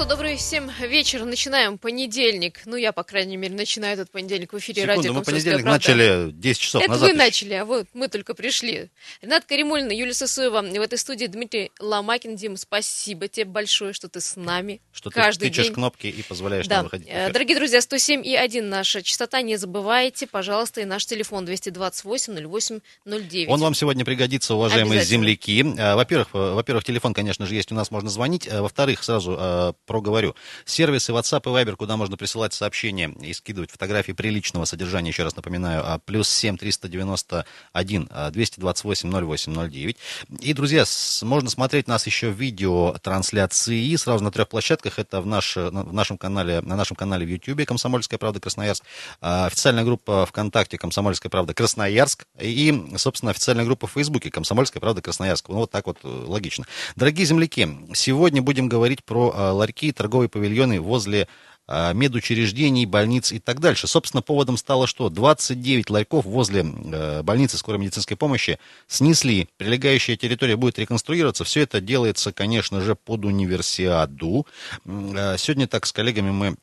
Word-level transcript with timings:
Что, 0.00 0.08
добрый 0.08 0.36
всем 0.36 0.70
вечер. 0.80 1.26
Начинаем 1.26 1.76
понедельник. 1.76 2.62
Ну, 2.64 2.76
я, 2.76 2.90
по 2.90 3.02
крайней 3.02 3.36
мере, 3.36 3.54
начинаю 3.54 3.92
этот 3.92 4.10
понедельник 4.10 4.50
в 4.50 4.58
эфире 4.58 4.80
Секунду, 4.80 4.96
радио 4.96 5.12
мы 5.12 5.18
«Комсомольская 5.18 5.52
понедельник 5.58 5.62
правда». 5.64 5.88
начали 5.90 6.30
10 6.32 6.58
часов 6.58 6.82
Это 6.82 6.90
назад. 6.92 7.02
вы 7.02 7.08
еще. 7.10 7.18
начали, 7.18 7.52
а 7.52 7.64
вот 7.66 7.86
мы 7.92 8.08
только 8.08 8.32
пришли. 8.32 8.88
Ренат 9.20 9.44
Каримулина, 9.44 9.92
Юлия 9.92 10.14
Сысоева. 10.14 10.66
И 10.66 10.78
в 10.78 10.80
этой 10.80 10.96
студии 10.96 11.26
Дмитрий 11.26 11.70
Ломакин. 11.80 12.34
Дим, 12.34 12.56
спасибо 12.56 13.28
тебе 13.28 13.44
большое, 13.44 13.92
что 13.92 14.08
ты 14.08 14.22
с 14.22 14.36
нами 14.36 14.80
Что 14.90 15.10
ты 15.10 15.16
каждый 15.16 15.50
тычешь 15.50 15.64
день. 15.64 15.74
кнопки 15.74 16.06
и 16.06 16.22
позволяешь 16.22 16.66
Да. 16.66 16.76
нам 16.76 16.84
выходить. 16.84 17.06
Э. 17.10 17.30
Дорогие 17.30 17.58
друзья, 17.58 17.82
107 17.82 18.26
и 18.26 18.34
1 18.34 18.66
наша 18.70 19.02
частота. 19.02 19.42
Не 19.42 19.58
забывайте, 19.58 20.26
пожалуйста, 20.26 20.80
и 20.80 20.86
наш 20.86 21.04
телефон 21.04 21.44
228 21.44 22.32
08 22.48 22.80
09. 23.04 23.48
Он 23.50 23.60
вам 23.60 23.74
сегодня 23.74 24.06
пригодится, 24.06 24.54
уважаемые 24.54 25.04
земляки. 25.04 25.62
Э, 25.76 25.94
Во-первых, 25.94 26.28
во-первых, 26.32 26.84
телефон, 26.84 27.12
конечно 27.12 27.44
же, 27.44 27.54
есть, 27.54 27.70
у 27.70 27.74
нас 27.74 27.90
можно 27.90 28.08
звонить. 28.08 28.46
Э, 28.48 28.62
Во-вторых, 28.62 29.04
сразу 29.04 29.74
проговорю. 29.90 30.36
Сервисы 30.64 31.10
WhatsApp 31.10 31.42
и 31.46 31.48
Viber, 31.48 31.74
куда 31.74 31.96
можно 31.96 32.16
присылать 32.16 32.54
сообщения 32.54 33.12
и 33.20 33.32
скидывать 33.32 33.72
фотографии 33.72 34.12
приличного 34.12 34.64
содержания, 34.64 35.10
еще 35.10 35.24
раз 35.24 35.34
напоминаю, 35.34 35.82
а, 35.84 35.98
плюс 35.98 36.28
7 36.28 36.56
391 36.56 38.08
а, 38.08 38.30
228 38.30 39.10
08 39.10 39.68
09. 39.68 39.96
И, 40.42 40.52
друзья, 40.52 40.84
можно 41.22 41.50
смотреть 41.50 41.88
нас 41.88 42.06
еще 42.06 42.30
в 42.30 42.38
видеотрансляции 42.40 43.96
сразу 43.96 44.22
на 44.22 44.30
трех 44.30 44.48
площадках. 44.48 45.00
Это 45.00 45.20
в, 45.20 45.26
наш, 45.26 45.56
на- 45.56 45.82
в 45.82 45.92
нашем 45.92 46.18
канале, 46.18 46.60
на 46.60 46.76
нашем 46.76 46.94
канале 46.94 47.26
в 47.26 47.28
YouTube 47.28 47.66
«Комсомольская 47.66 48.16
правда 48.16 48.38
Красноярск», 48.38 48.84
а, 49.20 49.46
официальная 49.46 49.82
группа 49.82 50.24
ВКонтакте 50.26 50.78
«Комсомольская 50.78 51.30
правда 51.30 51.52
Красноярск» 51.52 52.26
и, 52.38 52.94
собственно, 52.96 53.32
официальная 53.32 53.64
группа 53.64 53.88
в 53.88 53.90
Фейсбуке 53.90 54.30
«Комсомольская 54.30 54.80
правда 54.80 55.02
Красноярск». 55.02 55.48
Ну, 55.48 55.56
вот 55.56 55.72
так 55.72 55.88
вот 55.88 55.98
э, 56.04 56.06
логично. 56.06 56.64
Дорогие 56.94 57.26
земляки, 57.26 57.68
сегодня 57.94 58.40
будем 58.40 58.68
говорить 58.68 59.02
про 59.02 59.32
а, 59.34 59.52
ларьки, 59.80 59.92
торговые 59.92 60.28
павильоны 60.28 60.80
возле 60.80 61.28
а, 61.66 61.92
медучреждений, 61.92 62.86
больниц 62.86 63.32
и 63.32 63.38
так 63.38 63.60
дальше. 63.60 63.86
Собственно, 63.86 64.22
поводом 64.22 64.56
стало 64.56 64.86
что? 64.86 65.08
29 65.08 65.90
ларьков 65.90 66.24
возле 66.24 66.62
э, 66.62 67.22
больницы 67.22 67.58
скорой 67.58 67.78
медицинской 67.78 68.16
помощи 68.16 68.58
снесли. 68.88 69.48
Прилегающая 69.56 70.16
территория 70.16 70.56
будет 70.56 70.78
реконструироваться. 70.78 71.44
Все 71.44 71.62
это 71.62 71.80
делается, 71.80 72.32
конечно 72.32 72.80
же, 72.80 72.94
под 72.94 73.24
универсиаду. 73.24 74.46
Э, 74.84 75.36
Сегодня 75.38 75.66
так 75.66 75.86
с 75.86 75.92
коллегами 75.92 76.30
мы 76.30 76.56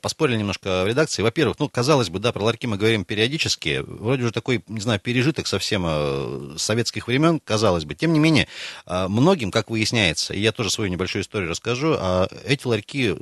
поспорили 0.00 0.38
немножко 0.38 0.84
в 0.84 0.86
редакции. 0.86 1.22
Во-первых, 1.22 1.58
ну, 1.58 1.68
казалось 1.68 2.08
бы, 2.08 2.18
да, 2.18 2.32
про 2.32 2.44
ларьки 2.44 2.66
мы 2.66 2.76
говорим 2.76 3.04
периодически. 3.04 3.82
Вроде 3.84 4.22
уже 4.22 4.32
такой, 4.32 4.64
не 4.68 4.80
знаю, 4.80 5.00
пережиток 5.00 5.46
совсем 5.46 5.84
э, 5.86 6.54
советских 6.56 7.08
времен, 7.08 7.40
казалось 7.40 7.84
бы. 7.84 7.94
Тем 7.94 8.12
не 8.12 8.20
менее, 8.20 8.46
э, 8.86 9.08
многим, 9.08 9.50
как 9.50 9.70
выясняется, 9.70 10.34
и 10.34 10.40
я 10.40 10.52
тоже 10.52 10.70
свою 10.70 10.90
небольшую 10.90 11.22
историю 11.22 11.50
расскажу, 11.50 11.96
эти 12.44 12.66
ларьки 12.66 13.16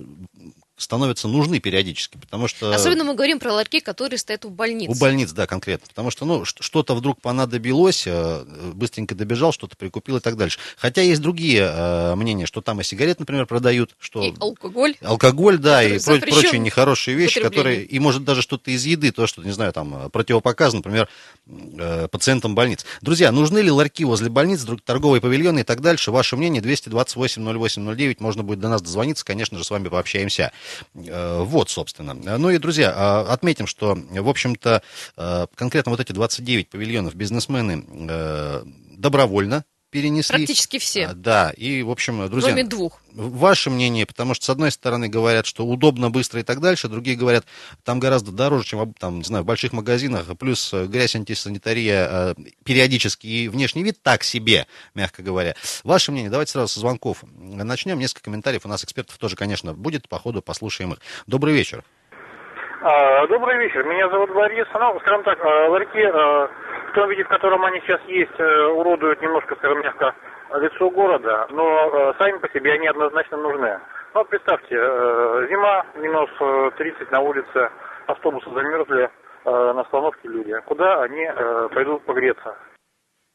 становятся 0.78 1.28
нужны 1.28 1.58
периодически, 1.58 2.16
потому 2.16 2.48
что... 2.48 2.72
Особенно 2.72 3.04
мы 3.04 3.14
говорим 3.14 3.38
про 3.38 3.52
ларьки, 3.52 3.80
которые 3.80 4.18
стоят 4.18 4.44
у 4.44 4.50
больниц. 4.50 4.88
У 4.88 4.94
больниц, 4.94 5.32
да, 5.32 5.46
конкретно. 5.46 5.88
Потому 5.88 6.10
что, 6.10 6.24
ну, 6.24 6.44
что-то 6.44 6.94
вдруг 6.94 7.20
понадобилось, 7.20 8.04
э, 8.06 8.44
быстренько 8.72 9.14
добежал, 9.14 9.52
что-то 9.52 9.76
прикупил 9.76 10.16
и 10.16 10.20
так 10.20 10.36
дальше. 10.36 10.58
Хотя 10.76 11.02
есть 11.02 11.20
другие 11.20 11.68
э, 11.70 12.14
мнения, 12.14 12.46
что 12.46 12.60
там 12.60 12.80
и 12.80 12.84
сигарет, 12.84 13.18
например, 13.18 13.46
продают, 13.46 13.96
что... 13.98 14.22
И 14.22 14.34
алкоголь. 14.38 14.94
Алкоголь, 15.02 15.58
да, 15.58 15.82
и 15.82 15.98
про- 15.98 16.18
прочие 16.18 16.60
нехорошие 16.60 17.16
вещи, 17.16 17.40
которые, 17.40 17.84
и 17.84 17.98
может 17.98 18.24
даже 18.24 18.42
что-то 18.42 18.70
из 18.70 18.86
еды, 18.86 19.10
то, 19.10 19.26
что, 19.26 19.42
не 19.42 19.52
знаю, 19.52 19.72
там, 19.72 20.10
противопоказано, 20.10 20.78
например, 20.78 21.08
э, 21.46 22.08
пациентам 22.08 22.54
больниц. 22.54 22.86
Друзья, 23.02 23.32
нужны 23.32 23.58
ли 23.58 23.70
ларьки 23.70 24.04
возле 24.04 24.30
больниц, 24.30 24.64
торговые 24.84 25.20
павильоны 25.20 25.60
и 25.60 25.64
так 25.64 25.80
дальше? 25.80 26.12
Ваше 26.12 26.36
мнение 26.36 26.62
228-08-09, 26.62 28.16
можно 28.20 28.42
будет 28.42 28.60
до 28.60 28.68
нас 28.68 28.80
дозвониться, 28.80 29.24
конечно 29.24 29.58
же, 29.58 29.64
с 29.64 29.70
вами 29.70 29.88
пообщаемся. 29.88 30.52
Э, 30.94 31.42
Вот, 31.42 31.70
собственно. 31.70 32.14
Ну 32.14 32.50
и, 32.50 32.58
друзья, 32.58 32.90
э, 32.90 33.32
отметим, 33.32 33.66
что, 33.66 33.94
в 33.94 34.28
общем-то, 34.28 34.82
э, 35.16 35.46
конкретно 35.54 35.90
вот 35.90 36.00
эти 36.00 36.12
29 36.12 36.70
павильонов 36.70 37.14
бизнесмены 37.14 37.84
э, 37.88 38.62
добровольно 38.96 39.64
перенесли. 39.90 40.36
Практически 40.36 40.78
все. 40.78 41.06
А, 41.06 41.14
Да, 41.14 41.52
и, 41.56 41.82
в 41.82 41.90
общем, 41.90 42.28
друзья... 42.28 42.52
Кроме 42.52 42.64
двух. 42.64 43.00
Ваше 43.12 43.70
мнение, 43.70 44.06
потому 44.06 44.34
что, 44.34 44.44
с 44.44 44.50
одной 44.50 44.70
стороны, 44.70 45.08
говорят, 45.08 45.46
что 45.46 45.64
удобно, 45.64 46.10
быстро 46.10 46.40
и 46.40 46.42
так 46.42 46.60
дальше, 46.60 46.88
другие 46.88 47.16
говорят, 47.16 47.44
там 47.84 47.98
гораздо 47.98 48.30
дороже, 48.30 48.64
чем, 48.64 48.92
там, 48.94 49.18
не 49.18 49.24
знаю, 49.24 49.44
в 49.44 49.46
больших 49.46 49.72
магазинах, 49.72 50.26
плюс 50.38 50.72
э, 50.72 50.86
грязь, 50.86 51.16
антисанитария, 51.16 52.08
э, 52.10 52.34
периодически 52.64 53.26
и 53.26 53.48
внешний 53.48 53.82
вид 53.82 54.02
так 54.02 54.22
себе, 54.22 54.66
мягко 54.94 55.22
говоря. 55.22 55.54
Ваше 55.84 56.12
мнение, 56.12 56.30
давайте 56.30 56.52
сразу 56.52 56.68
со 56.68 56.80
звонков 56.80 57.24
начнем. 57.38 57.98
Несколько 57.98 58.24
комментариев 58.24 58.64
у 58.64 58.68
нас 58.68 58.84
экспертов 58.84 59.16
тоже, 59.18 59.36
конечно, 59.36 59.74
будет, 59.74 60.08
по 60.08 60.18
ходу 60.18 60.42
послушаем 60.42 60.92
их. 60.92 60.98
Добрый 61.26 61.54
вечер. 61.54 61.82
А, 62.80 63.26
Добрый 63.26 63.58
вечер. 63.58 63.84
Меня 63.84 64.08
зовут 64.08 64.30
Борис. 64.32 64.66
Ну, 64.72 65.00
скажем 65.00 65.24
так, 65.24 65.38
ларьки 65.44 66.00
а, 66.00 66.46
в 66.46 66.67
том 66.98 67.10
виде, 67.10 67.22
в 67.22 67.28
котором 67.28 67.64
они 67.64 67.80
сейчас 67.80 68.00
есть, 68.08 68.40
э, 68.40 68.66
уродуют 68.66 69.22
немножко, 69.22 69.54
скажем 69.54 69.80
мягко, 69.82 70.12
лицо 70.54 70.90
города, 70.90 71.46
но 71.50 71.64
э, 71.64 72.14
сами 72.18 72.38
по 72.38 72.48
себе 72.48 72.72
они 72.72 72.88
однозначно 72.88 73.36
нужны. 73.36 73.78
Ну, 74.14 74.24
представьте, 74.24 74.76
э, 74.76 75.46
зима, 75.48 75.86
минус 75.94 76.28
э, 76.40 76.70
30 76.76 77.12
на 77.12 77.20
улице, 77.20 77.70
автобусы 78.06 78.50
замерзли, 78.50 79.10
на 79.44 79.80
остановке 79.80 80.28
люди. 80.28 80.52
Куда 80.66 81.02
они 81.02 81.26
пойдут 81.72 82.02
погреться? 82.02 82.56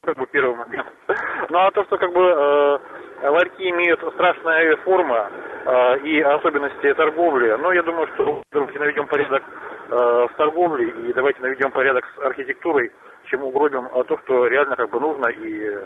как 0.03 0.17
бы 0.17 0.27
первый 0.27 0.55
момент. 0.55 0.87
Ну 1.49 1.57
а 1.57 1.71
то, 1.71 1.85
что 1.85 1.97
как 1.97 2.11
бы 2.11 2.79
ларьки 3.23 3.69
имеют 3.69 4.01
страшные 4.13 4.75
формы 4.77 5.15
э, 5.15 5.99
и 5.99 6.21
особенности 6.21 6.93
торговли, 6.93 7.55
ну 7.57 7.71
я 7.71 7.83
думаю, 7.83 8.07
что 8.15 8.43
давайте 8.51 8.79
наведем 8.79 9.07
порядок 9.07 9.43
с 9.89 10.35
торговлей 10.35 10.89
и 11.09 11.13
давайте 11.13 11.39
наведем 11.41 11.71
порядок 11.71 12.05
с 12.15 12.19
архитектурой, 12.19 12.91
чем 13.29 13.43
угробим 13.43 13.85
э, 13.87 14.03
то, 14.05 14.17
что 14.23 14.47
реально 14.47 14.75
как 14.75 14.89
бы 14.89 14.99
нужно 14.99 15.27
и 15.27 15.63
э, 15.65 15.81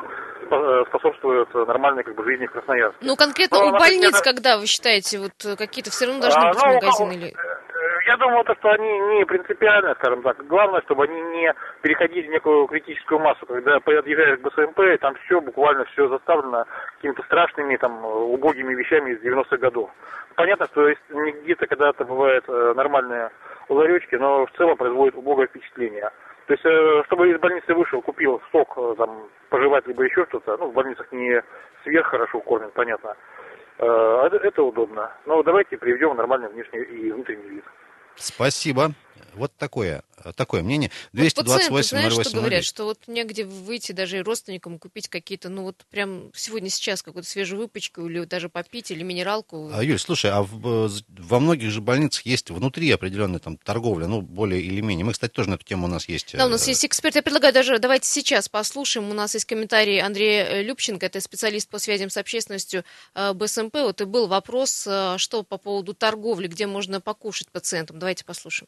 э, 0.52 0.84
способствует 0.88 1.54
нормальной 1.54 2.04
как 2.04 2.16
бы 2.16 2.24
жизни 2.24 2.46
в 2.48 2.52
Красноярске. 2.52 2.98
Ну, 3.02 3.16
конкретно 3.16 3.60
Ну, 3.60 3.68
у 3.68 3.72
больниц, 3.72 4.10
это- 4.16 4.24
когда 4.24 4.58
вы 4.58 4.66
считаете, 4.66 5.20
вот 5.20 5.34
э, 5.46 5.56
какие-то 5.56 5.92
все 5.92 6.06
равно 6.06 6.22
должны 6.22 6.42
А, 6.42 6.50
быть 6.54 6.64
ну, 6.64 6.74
магазины 6.74 7.14
или... 7.14 7.34
Я 8.08 8.16
думаю, 8.18 8.44
то, 8.46 8.56
что 8.56 8.70
они 8.70 8.88
не 9.18 9.26
принципиально, 9.26 9.94
скажем 9.96 10.22
так. 10.24 10.46
Главное, 10.48 10.82
чтобы 10.82 11.04
они 11.04 11.22
не 11.22 11.54
переходили 11.82 12.28
в 12.28 12.32
некую 12.32 12.66
критическую 12.68 13.20
массу. 13.20 13.46
Когда 13.46 13.80
подъезжаешь 13.82 14.40
к 14.40 14.44
БСМП, 14.44 14.80
и 14.80 14.98
там 14.98 15.16
все, 15.26 15.42
буквально 15.42 15.84
все 15.86 16.08
заставлено 16.08 16.64
какими-то 16.96 17.22
страшными, 17.24 17.76
там, 17.76 18.06
убогими 18.06 18.74
вещами 18.76 19.12
из 19.12 19.22
90-х 19.22 19.58
годов. 19.58 19.90
Понятно, 20.36 20.68
что 20.68 20.88
где-то 21.10 21.68
когда-то 21.68 22.06
бывают 22.06 22.48
нормальные 22.48 23.30
ларечки, 23.68 24.16
но 24.16 24.46
в 24.46 24.52
целом 24.52 24.78
производит 24.78 25.16
убогое 25.16 25.48
впечатление. 25.48 26.10
То 26.48 26.54
есть, 26.54 26.66
э, 26.66 27.04
чтобы 27.08 27.30
из 27.30 27.40
больницы 27.40 27.74
вышел, 27.74 28.02
купил 28.02 28.42
сок, 28.54 28.74
э, 28.78 28.96
там, 28.98 29.28
пожевать, 29.50 29.86
либо 29.86 30.04
еще 30.04 30.26
что-то, 30.30 30.56
ну, 30.58 30.70
в 30.70 30.74
больницах 30.74 31.12
не 31.12 31.44
сверх 31.84 32.08
хорошо 32.08 32.40
кормят, 32.40 32.72
понятно. 32.72 33.16
Э, 33.80 34.24
Это, 34.26 34.38
это 34.38 34.64
удобно. 34.64 35.12
Но 35.26 35.44
давайте 35.44 35.78
приведем 35.78 36.16
нормальный 36.16 36.48
внешний 36.48 36.80
и 36.80 37.12
внутренний 37.12 37.50
вид. 37.50 37.66
Спасибо. 38.16 38.92
Вот 39.34 39.56
такое, 39.56 40.04
э, 40.24 40.32
такое 40.36 40.64
мнение. 40.64 40.90
Вот 41.14 41.22
пациенты, 41.34 41.44
228 41.44 41.90
знаешь, 41.90 42.12
что 42.14 42.22
08 42.24 42.32
говорят, 42.40 42.64
что 42.66 42.84
вот 42.86 43.00
негде 43.08 43.46
выйти 43.46 43.92
даже 43.92 44.18
и 44.18 44.22
родственникам 44.22 44.80
купить 44.80 45.08
какие-то, 45.08 45.50
ну 45.50 45.62
вот 45.64 45.86
прям 45.92 46.32
сегодня 46.36 46.70
сейчас 46.70 47.04
какую-то 47.04 47.30
свежую 47.30 47.62
выпечку 47.62 48.08
или 48.08 48.24
даже 48.26 48.50
попить, 48.50 48.90
или 48.92 49.04
минералку. 49.04 49.70
А, 49.74 49.84
Юль, 49.84 50.00
слушай, 50.00 50.32
а 50.32 50.42
в- 50.42 50.88
э, 50.88 50.90
во 51.10 51.40
многих 51.40 51.70
же 51.70 51.82
больницах 51.82 52.26
есть 52.26 52.50
внутри 52.50 52.90
определенная 52.92 53.40
там 53.40 53.58
торговля, 53.58 54.08
ну, 54.08 54.22
более 54.22 54.62
или 54.62 54.82
менее. 54.82 55.06
Мы, 55.06 55.14
кстати, 55.14 55.32
тоже 55.32 55.50
на 55.50 55.56
эту 55.56 55.66
тему 55.66 55.86
у 55.86 55.90
нас 55.90 56.08
есть. 56.10 56.36
Да, 56.36 56.46
у 56.48 56.50
нас 56.50 56.68
э, 56.68 56.72
есть 56.72 56.86
эксперт. 56.86 57.16
Я 57.16 57.22
предлагаю 57.22 57.54
даже 57.54 57.78
давайте 57.80 58.08
сейчас 58.10 58.50
послушаем. 58.50 59.10
У 59.10 59.14
нас 59.14 59.34
есть 59.36 59.46
комментарий 59.46 60.02
Андрея 60.02 60.62
Любченко, 60.62 61.06
это 61.06 61.22
специалист 61.22 61.70
по 61.70 61.80
связям 61.80 62.10
с 62.10 62.18
общественностью 62.18 62.84
БСМП. 63.16 63.76
Вот 63.76 64.02
и 64.02 64.06
был 64.06 64.28
вопрос, 64.28 64.82
что 65.18 65.44
по 65.48 65.58
поводу 65.58 65.94
торговли, 65.94 66.48
где 66.48 66.66
можно 66.68 67.02
покушать 67.02 67.50
пациентам. 67.50 68.00
Давайте 68.00 68.26
послушаем. 68.26 68.68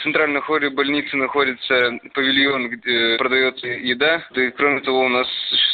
В 0.00 0.02
центральном 0.02 0.40
хоре 0.40 0.70
больницы 0.70 1.14
находится 1.14 1.98
павильон, 2.14 2.70
где 2.70 3.18
продается 3.18 3.66
еда. 3.66 4.24
Да 4.30 4.44
и 4.46 4.50
кроме 4.50 4.80
того, 4.80 5.00
у 5.00 5.08
нас 5.08 5.28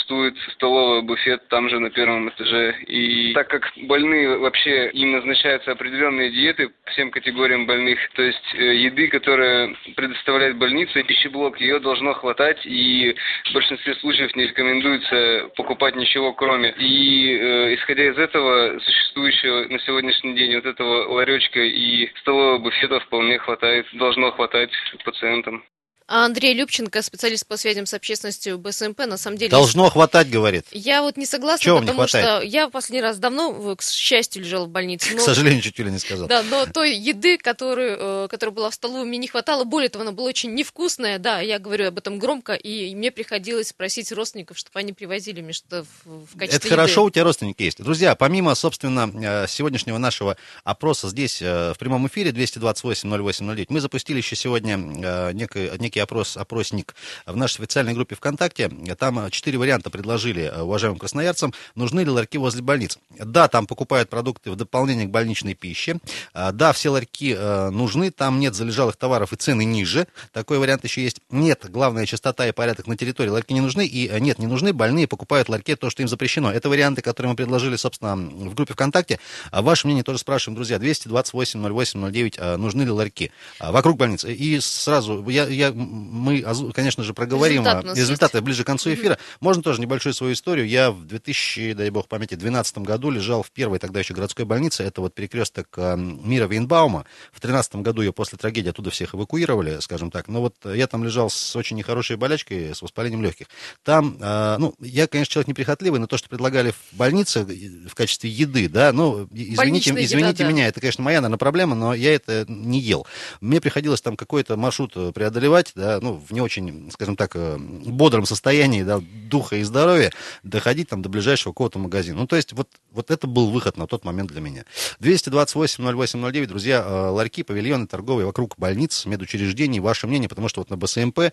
существует 0.06 0.34
столовая, 0.54 1.02
буфет 1.02 1.46
там 1.48 1.68
же 1.68 1.78
на 1.78 1.90
первом 1.90 2.28
этаже. 2.28 2.74
И 2.88 3.32
так 3.34 3.48
как 3.48 3.70
больные 3.76 4.36
вообще 4.38 4.90
им 4.90 5.12
назначаются 5.12 5.72
определенные 5.72 6.30
диеты 6.30 6.70
всем 6.86 7.12
категориям 7.12 7.66
больных, 7.66 8.00
то 8.14 8.22
есть 8.22 8.54
э, 8.54 8.74
еды, 8.74 9.08
которая 9.08 9.76
предоставляет 9.94 10.56
больница, 10.56 11.02
пищеблок, 11.04 11.60
ее 11.60 11.78
должно 11.78 12.14
хватать, 12.14 12.64
и 12.64 13.14
в 13.50 13.54
большинстве 13.54 13.94
случаев 13.96 14.34
не 14.34 14.48
рекомендуется 14.48 15.50
покупать 15.56 15.94
ничего 15.94 16.32
кроме. 16.32 16.74
И 16.78 17.38
э, 17.38 17.74
исходя 17.74 18.08
из 18.08 18.18
этого, 18.18 18.78
существующего 18.80 19.66
на 19.68 19.78
сегодняшний 19.80 20.34
день 20.34 20.56
вот 20.56 20.66
этого 20.66 21.12
ларечка 21.14 21.60
и 21.60 22.10
столового 22.20 22.58
буфета 22.58 23.00
вполне 23.00 23.38
хватает, 23.38 23.86
должно 23.92 24.15
хватать 24.32 24.72
пациентам. 25.04 25.64
А 26.08 26.24
Андрей 26.24 26.54
Любченко, 26.54 27.02
специалист 27.02 27.44
по 27.46 27.56
связям 27.56 27.84
с 27.84 27.92
общественностью 27.92 28.58
БСМП, 28.58 29.06
на 29.06 29.16
самом 29.16 29.38
деле... 29.38 29.50
Должно 29.50 29.90
хватать, 29.90 30.30
говорит. 30.30 30.64
Я 30.70 31.02
вот 31.02 31.16
не 31.16 31.26
согласна, 31.26 31.64
Чего 31.64 31.80
не 31.80 31.86
потому 31.86 32.06
что 32.06 32.20
хватает? 32.20 32.52
я 32.52 32.68
последний 32.68 33.02
раз 33.02 33.18
давно, 33.18 33.74
к 33.74 33.82
счастью, 33.82 34.42
лежала 34.42 34.66
в 34.66 34.68
больнице. 34.68 35.10
К 35.10 35.14
но- 35.16 35.20
сожалению, 35.20 35.62
чуть 35.62 35.76
ли 35.80 35.90
не 35.90 35.98
сказал. 35.98 36.28
Да, 36.28 36.44
но 36.44 36.66
той 36.66 36.94
еды, 36.96 37.38
которую, 37.38 37.96
э, 37.98 38.28
которая 38.28 38.54
была 38.54 38.70
в 38.70 38.74
столовой, 38.74 39.04
мне 39.04 39.18
не 39.18 39.26
хватало. 39.26 39.64
Более 39.64 39.88
того, 39.88 40.02
она 40.02 40.12
была 40.12 40.28
очень 40.28 40.54
невкусная. 40.54 41.18
Да, 41.18 41.40
я 41.40 41.58
говорю 41.58 41.88
об 41.88 41.98
этом 41.98 42.20
громко, 42.20 42.54
и 42.54 42.94
мне 42.94 43.10
приходилось 43.10 43.72
просить 43.72 44.12
родственников, 44.12 44.58
чтобы 44.58 44.78
они 44.78 44.92
привозили 44.92 45.40
мне 45.40 45.52
что-то 45.52 45.84
в, 46.04 46.26
в 46.26 46.38
качестве 46.38 46.58
Это 46.58 46.68
хорошо, 46.68 47.00
еды. 47.00 47.08
у 47.08 47.10
тебя 47.10 47.24
родственники 47.24 47.62
есть. 47.64 47.82
Друзья, 47.82 48.14
помимо, 48.14 48.54
собственно, 48.54 49.10
э, 49.12 49.46
сегодняшнего 49.48 49.98
нашего 49.98 50.36
опроса 50.62 51.08
здесь, 51.08 51.42
э, 51.42 51.72
в 51.74 51.78
прямом 51.78 52.06
эфире 52.06 52.30
228-08-09, 52.30 53.66
мы 53.70 53.80
запустили 53.80 54.18
еще 54.18 54.36
сегодня 54.36 54.76
э, 54.78 55.32
некий, 55.32 55.76
некий 55.96 56.00
опрос, 56.00 56.36
опросник 56.36 56.94
в 57.24 57.36
нашей 57.36 57.62
официальной 57.62 57.94
группе 57.94 58.14
ВКонтакте. 58.14 58.68
Там 58.98 59.18
э, 59.18 59.30
четыре 59.30 59.56
варианта 59.58 59.88
предложили 59.88 60.42
э, 60.42 60.60
уважаемым 60.60 60.98
красноярцам. 60.98 61.54
Нужны 61.74 62.00
ли 62.00 62.10
ларьки 62.10 62.36
возле 62.38 62.62
больниц? 62.62 62.98
Да, 63.18 63.48
там 63.48 63.66
покупают 63.66 64.10
продукты 64.10 64.50
в 64.50 64.56
дополнение 64.56 65.06
к 65.06 65.10
больничной 65.10 65.54
пище. 65.54 65.96
А, 66.34 66.52
Да, 66.52 66.72
все 66.72 66.90
ларьки 66.90 67.34
э, 67.36 67.70
нужны, 67.70 68.10
там 68.10 68.40
нет 68.40 68.54
залежалых 68.54 68.96
товаров 68.96 69.32
и 69.32 69.36
цены 69.36 69.64
ниже. 69.64 70.06
Такой 70.32 70.58
вариант 70.58 70.84
еще 70.84 71.02
есть. 71.02 71.20
Нет, 71.30 71.64
главная 71.70 72.04
чистота 72.04 72.46
и 72.46 72.52
порядок 72.52 72.86
на 72.86 72.96
территории. 72.96 73.30
Ларьки 73.30 73.54
не 73.54 73.62
нужны. 73.62 73.86
И 73.86 74.08
э, 74.08 74.18
нет, 74.18 74.38
не 74.38 74.46
нужны. 74.46 74.74
Больные 74.74 75.06
покупают 75.06 75.48
ларьки, 75.48 75.74
то, 75.76 75.88
что 75.88 76.02
им 76.02 76.08
запрещено. 76.08 76.52
Это 76.52 76.68
варианты, 76.68 77.00
которые 77.00 77.30
мы 77.30 77.36
предложили, 77.36 77.76
собственно, 77.76 78.16
в 78.16 78.54
группе 78.54 78.74
ВКонтакте. 78.74 79.18
А 79.50 79.62
ваше 79.62 79.86
мнение 79.86 80.04
тоже 80.04 80.18
спрашиваем, 80.18 80.56
друзья. 80.56 80.78
228 80.78 81.60
08 81.62 82.12
09. 82.12 82.38
а, 82.38 82.56
Нужны 82.58 82.82
ли 82.82 82.90
ларьки 82.90 83.30
вокруг 83.58 83.96
больниц? 83.96 84.24
И 84.24 84.60
сразу, 84.60 85.26
я, 85.28 85.46
я, 85.46 85.72
мы, 85.86 86.72
конечно 86.72 87.02
же, 87.02 87.14
проговорим 87.14 87.64
Результат 87.64 88.16
результаты 88.16 88.40
ближе 88.40 88.64
к 88.64 88.66
концу 88.66 88.92
эфира. 88.92 89.18
Можно 89.40 89.62
тоже 89.62 89.80
небольшую 89.80 90.14
свою 90.14 90.32
историю. 90.32 90.66
Я 90.66 90.90
в 90.90 91.04
2000, 91.06 91.74
дай 91.74 91.90
бог 91.90 92.08
памяти, 92.08 92.30
2012 92.30 92.78
году 92.78 93.10
лежал 93.10 93.42
в 93.42 93.50
первой 93.50 93.78
тогда 93.78 94.00
еще 94.00 94.14
городской 94.14 94.44
больнице. 94.44 94.82
Это 94.82 95.00
вот 95.00 95.14
перекресток 95.14 95.68
э, 95.76 95.96
Мира 95.96 96.46
Вейнбаума. 96.46 97.04
В 97.28 97.40
2013 97.40 97.76
году 97.76 98.02
ее 98.02 98.12
после 98.12 98.38
трагедии 98.38 98.70
оттуда 98.70 98.90
всех 98.90 99.14
эвакуировали, 99.14 99.78
скажем 99.80 100.10
так. 100.10 100.28
Но 100.28 100.40
вот 100.40 100.54
я 100.64 100.86
там 100.86 101.04
лежал 101.04 101.30
с 101.30 101.56
очень 101.56 101.76
нехорошей 101.76 102.16
болячкой, 102.16 102.74
с 102.74 102.82
воспалением 102.82 103.22
легких. 103.22 103.46
Там, 103.82 104.16
э, 104.20 104.56
ну, 104.58 104.74
я, 104.80 105.06
конечно, 105.06 105.32
человек 105.32 105.48
неприхотливый, 105.48 106.00
но 106.00 106.06
то, 106.06 106.16
что 106.16 106.28
предлагали 106.28 106.70
в 106.70 106.96
больнице 106.96 107.40
э, 107.40 107.88
в 107.88 107.94
качестве 107.94 108.30
еды, 108.30 108.68
да, 108.68 108.92
ну, 108.92 109.28
извините, 109.32 109.56
Больничная 109.56 109.94
еда, 109.94 110.04
извините 110.04 110.44
да. 110.44 110.50
меня, 110.50 110.68
это, 110.68 110.80
конечно, 110.80 111.04
моя, 111.04 111.20
наверное, 111.20 111.38
проблема, 111.38 111.74
но 111.74 111.94
я 111.94 112.14
это 112.14 112.44
не 112.48 112.80
ел. 112.80 113.06
Мне 113.40 113.60
приходилось 113.60 114.00
там 114.00 114.16
какой-то 114.16 114.56
маршрут 114.56 114.94
преодолевать, 115.14 115.72
да, 115.76 116.00
ну, 116.00 116.14
в 116.14 116.32
не 116.32 116.40
очень, 116.40 116.90
скажем 116.90 117.16
так, 117.16 117.36
э, 117.36 117.58
бодром 117.58 118.24
состоянии, 118.24 118.82
да, 118.82 119.00
духа 119.28 119.56
и 119.56 119.62
здоровья, 119.62 120.10
доходить 120.42 120.88
там 120.88 121.02
до 121.02 121.08
ближайшего 121.08 121.52
какого-то 121.52 121.78
магазина. 121.78 122.18
Ну, 122.18 122.26
то 122.26 122.36
есть, 122.36 122.52
вот, 122.54 122.68
вот 122.90 123.10
это 123.10 123.26
был 123.26 123.50
выход 123.50 123.76
на 123.76 123.86
тот 123.86 124.04
момент 124.04 124.30
для 124.30 124.40
меня. 124.40 124.64
228-08-09, 125.00 126.46
друзья, 126.46 126.82
э, 126.84 127.08
ларьки, 127.10 127.42
павильоны 127.42 127.86
торговые 127.86 128.26
вокруг 128.26 128.54
больниц, 128.56 129.04
медучреждений, 129.06 129.80
ваше 129.80 130.06
мнение, 130.06 130.28
потому 130.28 130.48
что 130.48 130.60
вот 130.62 130.70
на 130.70 130.76
БСМП 130.76 131.32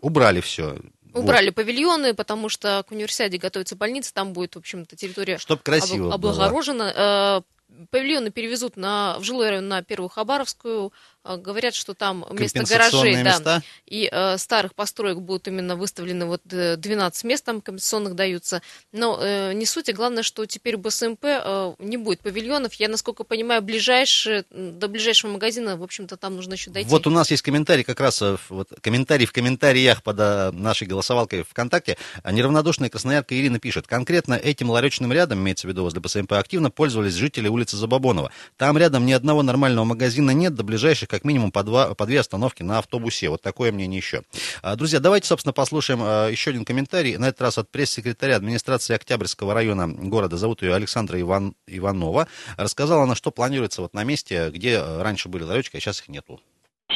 убрали 0.00 0.40
все. 0.40 0.78
Убрали 1.12 1.50
павильоны, 1.50 2.14
потому 2.14 2.48
что 2.48 2.84
к 2.88 2.92
универсиаде 2.92 3.38
готовится 3.38 3.74
больница, 3.74 4.14
там 4.14 4.32
будет, 4.32 4.54
в 4.54 4.58
общем-то, 4.58 4.94
территория 4.94 5.38
Чтоб 5.38 5.60
красиво 5.60 6.14
об- 6.14 6.20
было. 6.20 6.32
облагорожена. 6.32 7.42
Э, 7.42 7.42
Павильоны 7.90 8.30
перевезут 8.30 8.76
на, 8.76 9.16
в 9.18 9.24
жилой 9.24 9.50
район 9.50 9.68
на 9.68 9.82
Первую 9.82 10.08
Хабаровскую. 10.08 10.92
Э, 11.24 11.36
Говорят, 11.36 11.74
что 11.74 11.94
там 11.94 12.24
вместо 12.28 12.64
гаражей 12.64 13.14
да, 13.14 13.22
места. 13.22 13.62
и 13.86 14.08
э, 14.10 14.38
старых 14.38 14.74
построек 14.74 15.18
будут 15.18 15.48
именно 15.48 15.76
выставлены 15.76 16.26
вот 16.26 16.40
э, 16.50 16.76
12 16.76 17.24
мест 17.24 17.44
там 17.44 17.60
компенсационных 17.60 18.14
даются. 18.14 18.62
Но 18.92 19.18
э, 19.20 19.52
не 19.52 19.66
суть, 19.66 19.88
а 19.88 19.92
главное, 19.92 20.22
что 20.22 20.46
теперь 20.46 20.76
в 20.76 20.80
БСМП 20.80 21.24
э, 21.24 21.74
не 21.78 21.98
будет 21.98 22.20
павильонов. 22.20 22.74
Я, 22.74 22.88
насколько 22.88 23.24
понимаю, 23.24 23.60
ближайшие, 23.60 24.44
до 24.50 24.88
ближайшего 24.88 25.32
магазина, 25.32 25.76
в 25.76 25.82
общем-то, 25.82 26.16
там 26.16 26.36
нужно 26.36 26.54
еще 26.54 26.70
дойти. 26.70 26.88
Вот 26.88 27.06
у 27.06 27.10
нас 27.10 27.30
есть 27.30 27.42
комментарий 27.42 27.84
как 27.84 28.00
раз, 28.00 28.22
э, 28.22 28.38
вот, 28.48 28.68
комментарий 28.80 29.26
в 29.26 29.32
комментариях 29.32 30.02
под 30.02 30.18
э, 30.20 30.50
нашей 30.52 30.86
голосовалкой 30.86 31.42
ВКонтакте. 31.42 31.98
А 32.22 32.32
Неравнодушная 32.32 32.88
красноярка 32.88 33.38
Ирина 33.38 33.58
пишет. 33.58 33.86
Конкретно 33.86 34.34
этим 34.34 34.70
ларечным 34.70 35.12
рядом, 35.12 35.40
имеется 35.40 35.66
в 35.66 35.70
виду 35.70 35.82
возле 35.82 36.00
БСМП, 36.00 36.32
активно 36.32 36.70
пользовались 36.70 37.14
жители 37.14 37.48
улицы 37.48 37.76
Забабонова. 37.76 38.32
Там 38.56 38.78
рядом 38.78 39.04
ни 39.04 39.12
одного 39.12 39.42
нормального 39.42 39.84
магазина 39.84 40.30
нет, 40.30 40.54
до 40.54 40.62
ближайших 40.62 41.09
как 41.10 41.24
минимум 41.24 41.50
по, 41.50 41.62
два, 41.62 41.94
по 41.94 42.06
две 42.06 42.20
остановки 42.20 42.62
на 42.62 42.78
автобусе. 42.78 43.28
Вот 43.28 43.42
такое 43.42 43.72
мнение 43.72 43.98
еще. 43.98 44.22
А, 44.62 44.76
Друзья, 44.76 45.00
давайте, 45.00 45.26
собственно, 45.26 45.52
послушаем 45.52 46.00
э, 46.02 46.28
еще 46.30 46.50
один 46.50 46.64
комментарий. 46.64 47.16
На 47.16 47.28
этот 47.28 47.42
раз 47.42 47.58
от 47.58 47.70
пресс-секретаря 47.70 48.36
администрации 48.36 48.94
Октябрьского 48.94 49.52
района 49.52 49.88
города. 49.88 50.36
Зовут 50.36 50.62
ее 50.62 50.74
Александра 50.74 51.20
Иван, 51.20 51.54
Иванова. 51.66 52.28
Рассказала 52.56 53.02
она, 53.02 53.14
что 53.14 53.30
планируется 53.30 53.82
вот 53.82 53.92
на 53.92 54.04
месте, 54.04 54.50
где 54.50 54.74
э, 54.74 55.02
раньше 55.02 55.28
были 55.28 55.42
ларечки, 55.42 55.76
а 55.76 55.80
сейчас 55.80 56.00
их 56.00 56.08
нету. 56.08 56.40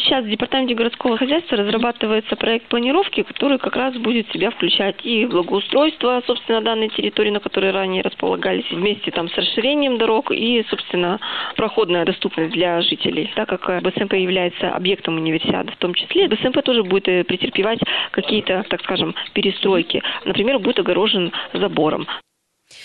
Сейчас 0.05 0.23
в 0.23 0.29
Департаменте 0.29 0.75
городского 0.75 1.17
хозяйства 1.17 1.57
разрабатывается 1.57 2.37
проект 2.37 2.67
планировки, 2.67 3.23
который 3.23 3.59
как 3.59 3.75
раз 3.75 3.97
будет 3.97 4.29
в 4.29 4.33
себя 4.35 4.51
включать 4.51 4.97
и 5.03 5.25
благоустройство, 5.25 6.23
собственно, 6.27 6.61
данной 6.61 6.91
территории, 6.91 7.31
на 7.31 7.41
которой 7.41 7.71
ранее 7.71 8.03
располагались, 8.03 8.71
вместе 8.71 9.11
там 9.11 9.31
с 9.31 9.35
расширением 9.35 9.97
дорог 9.97 10.31
и, 10.31 10.63
собственно, 10.69 11.21
проходная 11.57 12.05
доступность 12.05 12.53
для 12.53 12.83
жителей. 12.83 13.33
Так 13.35 13.49
как 13.49 13.67
э, 13.71 13.81
БСМП 13.81 14.13
является 14.13 14.73
объектом 14.75 15.17
универсиады 15.17 15.73
в 15.73 15.77
том 15.77 15.95
числе, 15.95 16.29
БСМП 16.29 16.63
тоже 16.63 16.83
будет 16.83 17.09
э, 17.09 17.25
претерпевать 17.25 17.79
какие-то, 18.11 18.63
так 18.69 18.83
скажем, 18.83 19.15
перестройки. 19.33 20.03
Например, 20.27 20.59
будет 20.59 20.81
огорожен 20.81 21.33
забором. 21.55 22.07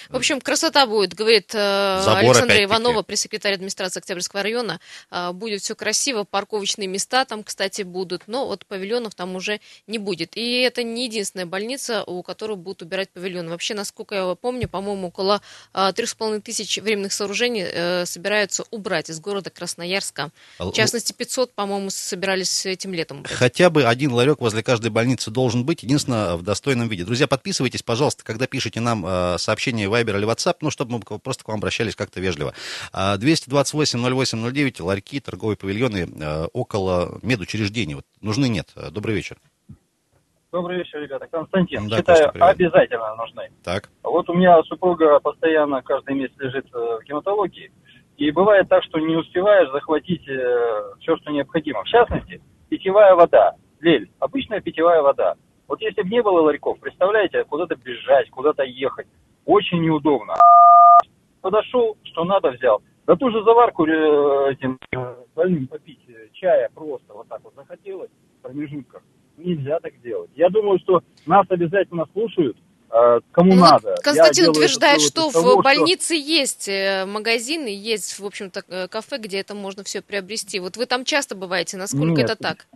В 0.10 0.16
общем, 0.16 0.42
красота 0.42 0.86
будет, 0.86 1.14
говорит 1.14 1.52
э, 1.54 2.02
Забор 2.04 2.20
Александра. 2.20 2.64
Иванова, 2.64 3.02
пресс-секретарь 3.02 3.54
администрации 3.54 4.00
Октябрьского 4.00 4.44
района. 4.44 4.80
Э, 5.12 5.32
будет 5.32 5.62
все 5.62 5.76
красиво, 5.76 6.24
парковочные 6.24 6.88
места 6.88 7.26
там, 7.26 7.44
кстати, 7.44 7.82
будут, 7.82 8.24
но 8.28 8.48
вот 8.48 8.66
павильонов 8.66 9.16
там 9.16 9.36
уже 9.36 9.60
не 9.88 9.98
будет. 9.98 10.36
И 10.36 10.62
это 10.62 10.84
не 10.84 11.06
единственная 11.06 11.46
больница, 11.46 12.04
у 12.04 12.24
которой 12.24 12.58
будут 12.58 12.82
убирать 12.82 13.10
павильоны. 13.10 13.50
Вообще, 13.50 13.74
насколько 13.74 14.16
я 14.16 14.36
помню, 14.36 14.68
по-моему, 14.70 15.08
около 15.08 15.42
э, 15.74 15.92
трех 15.96 16.10
с 16.10 16.16
половиной 16.16 16.42
тысяч 16.42 16.78
временных 16.78 17.14
сооружений 17.14 17.66
э, 17.66 18.06
собираются 18.06 18.64
убрать 18.72 19.10
из 19.10 19.20
города 19.20 19.50
Красноярска. 19.50 20.32
В 20.60 20.72
частности, 20.72 21.14
500, 21.14 21.54
по-моему, 21.54 21.90
собирались 21.90 22.66
этим 22.66 22.94
летом. 22.94 23.20
убрать. 23.20 23.34
Хотя 23.36 23.70
бы 23.70 23.84
один 23.84 24.12
ларек 24.14 24.40
возле 24.40 24.64
каждой 24.64 24.92
больницы 24.92 25.32
должен 25.32 25.64
быть, 25.66 25.84
единственное, 25.84 26.36
в 26.36 26.44
достойном 26.44 26.88
виде. 26.88 27.04
Друзья, 27.04 27.28
подписывайтесь, 27.28 27.84
пожалуйста, 27.84 28.24
когда 28.24 28.48
пишете 28.48 28.80
нам 28.80 29.06
э, 29.06 29.38
сообщение 29.38 29.89
Viber 29.90 30.18
или 30.18 30.28
WhatsApp, 30.28 30.58
ну, 30.62 30.72
чтобы 30.72 31.00
мы 31.00 31.20
просто 31.20 31.44
к 31.44 31.48
вам 31.48 31.58
обращались 31.58 31.96
как-то 31.96 32.20
вежливо. 32.20 32.54
А, 32.94 33.18
228-08-09, 33.18 34.84
ларьки, 34.84 35.20
торговые 35.20 35.58
павильоны 35.58 36.08
э, 36.08 36.46
около 36.54 37.20
медучреждений. 37.22 37.96
Вот, 37.96 38.06
нужны, 38.22 38.50
нет? 38.50 38.70
Э, 38.76 38.90
Добрый 38.92 39.16
вечер. 39.16 39.38
Добрый 40.52 40.78
вечер, 40.78 41.00
ребята. 41.00 41.28
Константин. 41.28 41.88
Да, 41.88 41.98
Считаю, 41.98 42.30
Костя, 42.30 42.48
обязательно 42.48 43.16
нужны. 43.16 43.50
Так. 43.64 43.90
Вот 44.04 44.30
у 44.30 44.34
меня 44.34 44.62
супруга 44.64 45.20
постоянно 45.20 45.82
каждый 45.82 46.16
месяц 46.16 46.34
лежит 46.40 46.66
э, 46.74 46.78
в 47.02 47.04
гематологии. 47.06 47.72
И 48.18 48.32
бывает 48.32 48.68
так, 48.68 48.84
что 48.84 49.00
не 49.00 49.16
успеваешь 49.16 49.72
захватить 49.72 50.24
все, 50.24 51.16
что 51.18 51.32
необходимо. 51.32 51.84
В 51.84 51.88
частности, 51.88 52.42
питьевая 52.68 53.16
вода. 53.16 53.56
Лель, 53.80 54.12
обычная 54.20 54.60
питьевая 54.60 55.02
вода. 55.02 55.36
Вот 55.70 55.82
если 55.82 56.02
бы 56.02 56.10
не 56.10 56.22
было 56.22 56.42
ларьков, 56.42 56.80
представляете, 56.80 57.44
куда-то 57.44 57.76
бежать, 57.76 58.30
куда-то 58.32 58.64
ехать. 58.64 59.08
Очень 59.50 59.82
неудобно. 59.82 60.36
Подошел, 61.42 61.98
что 62.04 62.24
надо 62.24 62.52
взял. 62.52 62.84
Да 63.08 63.16
ту 63.16 63.32
же 63.32 63.44
заварку 63.44 63.84
э, 63.88 64.52
этим 64.52 64.78
э, 64.96 65.16
больным 65.36 65.66
попить 65.66 65.98
э, 66.08 66.28
чая 66.34 66.70
просто 66.76 67.12
вот 67.12 67.28
так 67.28 67.42
вот 67.44 67.56
захотелось 67.56 68.12
в 68.38 68.44
промежутках. 68.44 69.02
Нельзя 69.38 69.80
так 69.80 70.00
делать. 70.04 70.30
Я 70.36 70.50
думаю, 70.50 70.78
что 70.78 71.02
нас 71.26 71.48
обязательно 71.50 72.06
слушают, 72.14 72.58
кому 73.32 73.56
Ну, 73.56 73.62
надо. 73.62 73.96
Константин 74.04 74.46
Я 74.46 74.52
утверждает, 74.52 75.02
что 75.02 75.30
вывод 75.30 75.42
в 75.42 75.44
того, 75.44 75.62
больнице 75.64 76.14
есть 76.14 76.70
э, 76.70 77.06
магазины, 77.08 77.70
есть, 77.70 78.20
в 78.20 78.26
общем-то, 78.28 78.88
кафе, 78.88 79.18
где 79.18 79.40
это 79.40 79.56
можно 79.56 79.84
все 79.84 80.04
приобрести. 80.04 80.60
Вот 80.60 80.78
вы 80.78 80.86
там 80.86 81.04
часто 81.06 81.34
бываете, 81.34 81.78
насколько 81.78 82.22
Нет. 82.22 82.30
это 82.30 82.36
так? 82.36 82.68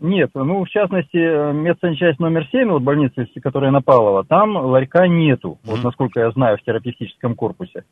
Нет, 0.00 0.30
ну, 0.34 0.64
в 0.64 0.68
частности, 0.68 1.16
э, 1.16 1.52
медсанчасть 1.52 2.20
номер 2.20 2.46
7, 2.52 2.68
вот 2.70 2.82
больница, 2.82 3.26
которая 3.42 3.72
на 3.72 3.82
Павлова, 3.82 4.24
там 4.24 4.56
ларька 4.56 5.08
нету, 5.08 5.58
вот 5.64 5.78
Мгм. 5.78 5.84
насколько 5.86 6.20
я 6.20 6.30
знаю, 6.30 6.56
в 6.56 6.62
терапевтическом 6.62 7.34
корпусе. 7.34 7.84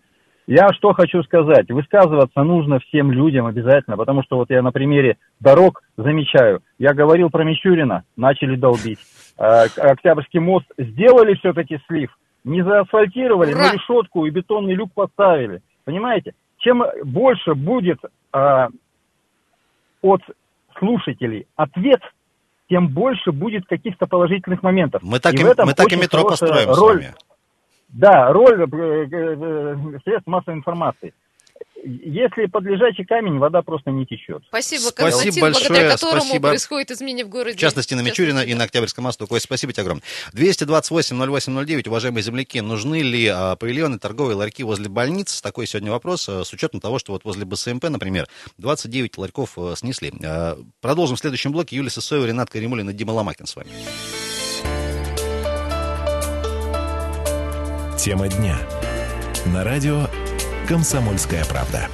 Я 0.47 0.69
что 0.75 0.93
хочу 0.93 1.25
сказать, 1.25 1.69
высказываться 1.73 2.45
нужно 2.45 2.79
всем 2.79 3.11
людям 3.11 3.47
обязательно, 3.47 3.97
потому 3.97 4.23
что 4.23 4.37
вот 4.37 4.51
я 4.51 4.63
на 4.63 4.71
примере 4.71 5.17
дорог 5.41 5.83
замечаю. 5.97 6.61
Я 6.79 6.95
говорил 6.95 7.31
про 7.31 7.43
Мичурина, 7.43 8.05
начали 8.17 8.55
долбить. 8.55 9.01
К- 9.37 9.67
Октябрьский 9.77 10.39
мост 10.39 10.67
сделали 10.79 11.35
все-таки 11.35 11.81
слив, 11.89 12.17
не 12.45 12.63
заасфальтировали, 12.63 13.53
Ура! 13.53 13.63
но 13.67 13.73
решетку 13.73 14.27
и 14.27 14.31
бетонный 14.31 14.75
люк 14.75 14.93
поставили. 14.95 15.61
Понимаете? 15.85 16.35
Чем 16.59 16.85
больше 17.05 17.55
будет 17.57 17.99
э, 18.33 18.69
от 20.03 20.23
слушателей 20.79 21.47
ответ 21.57 22.01
тем 22.69 22.89
больше 22.89 23.33
будет 23.33 23.67
каких-то 23.67 24.07
положительных 24.07 24.63
моментов. 24.63 25.03
Мы 25.03 25.21
так 25.21 25.35
и, 25.35 25.43
и, 25.43 25.45
мы 25.45 25.75
так 25.75 25.93
и 25.93 25.97
метро 25.97 26.25
построим 26.25 26.69
роль, 26.69 27.03
с 27.03 27.07
вами. 27.07 27.15
Да, 27.89 28.33
роль 28.33 28.61
э, 28.61 29.07
э, 29.11 29.99
средств 30.05 30.27
массовой 30.27 30.57
информации 30.59 31.15
если 31.87 32.47
под 32.47 32.65
лежачий 32.65 33.05
камень, 33.05 33.39
вода 33.39 33.63
просто 33.63 33.91
не 33.91 34.07
течет. 34.07 34.43
Спасибо, 34.49 34.89
спасибо 34.89 35.41
большое, 35.41 35.69
благодаря 35.69 35.91
которому 35.91 36.23
спасибо. 36.23 36.49
происходит 36.49 36.91
изменение 36.91 37.25
в 37.25 37.29
городе. 37.29 37.57
В 37.57 37.61
частности, 37.61 37.95
на 37.95 38.01
Мичурина 38.01 38.41
и 38.41 38.55
на 38.55 38.65
Октябрьском 38.65 39.05
мосту. 39.05 39.27
Кость, 39.27 39.45
спасибо 39.45 39.73
тебе 39.73 39.83
огромное. 39.83 40.03
228-08-09, 40.33 41.89
уважаемые 41.89 42.23
земляки, 42.23 42.61
нужны 42.61 43.03
ли 43.03 43.27
а, 43.29 43.57
павильоны, 43.57 43.99
торговые 43.99 44.37
ларьки 44.37 44.65
возле 44.65 44.89
больниц? 44.89 45.41
Такой 45.41 45.67
сегодня 45.67 45.93
вопрос, 45.93 46.29
а, 46.29 46.45
с 46.45 46.53
учетом 46.53 46.81
того, 46.81 46.99
что 46.99 47.13
вот 47.13 47.25
возле 47.25 47.45
БСМП, 47.45 47.85
например, 47.85 48.27
29 48.59 49.17
ларьков 49.19 49.57
а, 49.57 49.75
снесли. 49.77 50.13
А, 50.25 50.59
продолжим 50.81 51.17
в 51.17 51.21
следующем 51.21 51.53
блоке. 51.53 51.77
Юлия 51.77 51.91
Сысоева, 51.91 52.27
Ренат 52.27 52.51
Каримулин 52.51 52.91
и 52.91 52.93
Дима 52.93 53.13
Ломакин 53.13 53.47
с 53.47 53.55
вами. 53.55 53.71
Тема 57.97 58.29
дня. 58.29 58.59
На 59.47 59.63
радио 59.63 60.07
«Комсомольская 60.67 61.45
правда». 61.45 61.89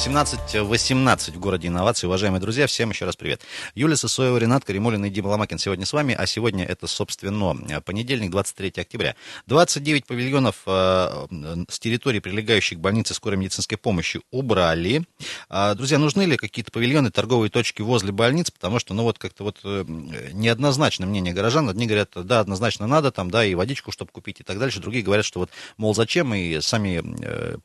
17-18 0.00 1.32
в 1.32 1.38
городе 1.38 1.68
инноваций. 1.68 2.06
Уважаемые 2.06 2.40
друзья, 2.40 2.66
всем 2.66 2.88
еще 2.88 3.04
раз 3.04 3.16
привет. 3.16 3.42
Юлия 3.74 3.96
Сысоева, 3.96 4.38
Ренат 4.38 4.64
Каримулин 4.64 5.04
и 5.04 5.10
Дима 5.10 5.28
Ломакин 5.28 5.58
сегодня 5.58 5.84
с 5.84 5.92
вами, 5.92 6.16
а 6.18 6.24
сегодня 6.24 6.64
это, 6.64 6.86
собственно, 6.86 7.54
понедельник, 7.82 8.30
23 8.30 8.72
октября. 8.78 9.14
29 9.46 10.06
павильонов 10.06 10.62
э, 10.64 11.26
с 11.68 11.78
территории, 11.78 12.20
прилегающих 12.20 12.78
к 12.78 12.80
больнице 12.80 13.12
скорой 13.12 13.36
медицинской 13.36 13.76
помощи, 13.76 14.22
убрали. 14.30 15.04
Э, 15.50 15.74
друзья, 15.74 15.98
нужны 15.98 16.22
ли 16.22 16.38
какие-то 16.38 16.70
павильоны, 16.70 17.10
торговые 17.10 17.50
точки 17.50 17.82
возле 17.82 18.10
больниц? 18.10 18.50
Потому 18.50 18.78
что, 18.78 18.94
ну 18.94 19.02
вот 19.02 19.18
как-то 19.18 19.44
вот 19.44 19.58
э, 19.64 19.84
неоднозначно 20.32 21.04
мнение 21.04 21.34
горожан. 21.34 21.68
Одни 21.68 21.86
говорят, 21.86 22.12
да, 22.14 22.40
однозначно 22.40 22.86
надо, 22.86 23.10
там, 23.12 23.30
да, 23.30 23.44
и 23.44 23.54
водичку, 23.54 23.92
чтобы 23.92 24.12
купить 24.12 24.40
и 24.40 24.44
так 24.44 24.58
дальше. 24.58 24.80
Другие 24.80 25.04
говорят, 25.04 25.26
что 25.26 25.40
вот, 25.40 25.50
мол, 25.76 25.94
зачем, 25.94 26.32
и 26.32 26.58
сами 26.62 27.02
э, 27.22 27.58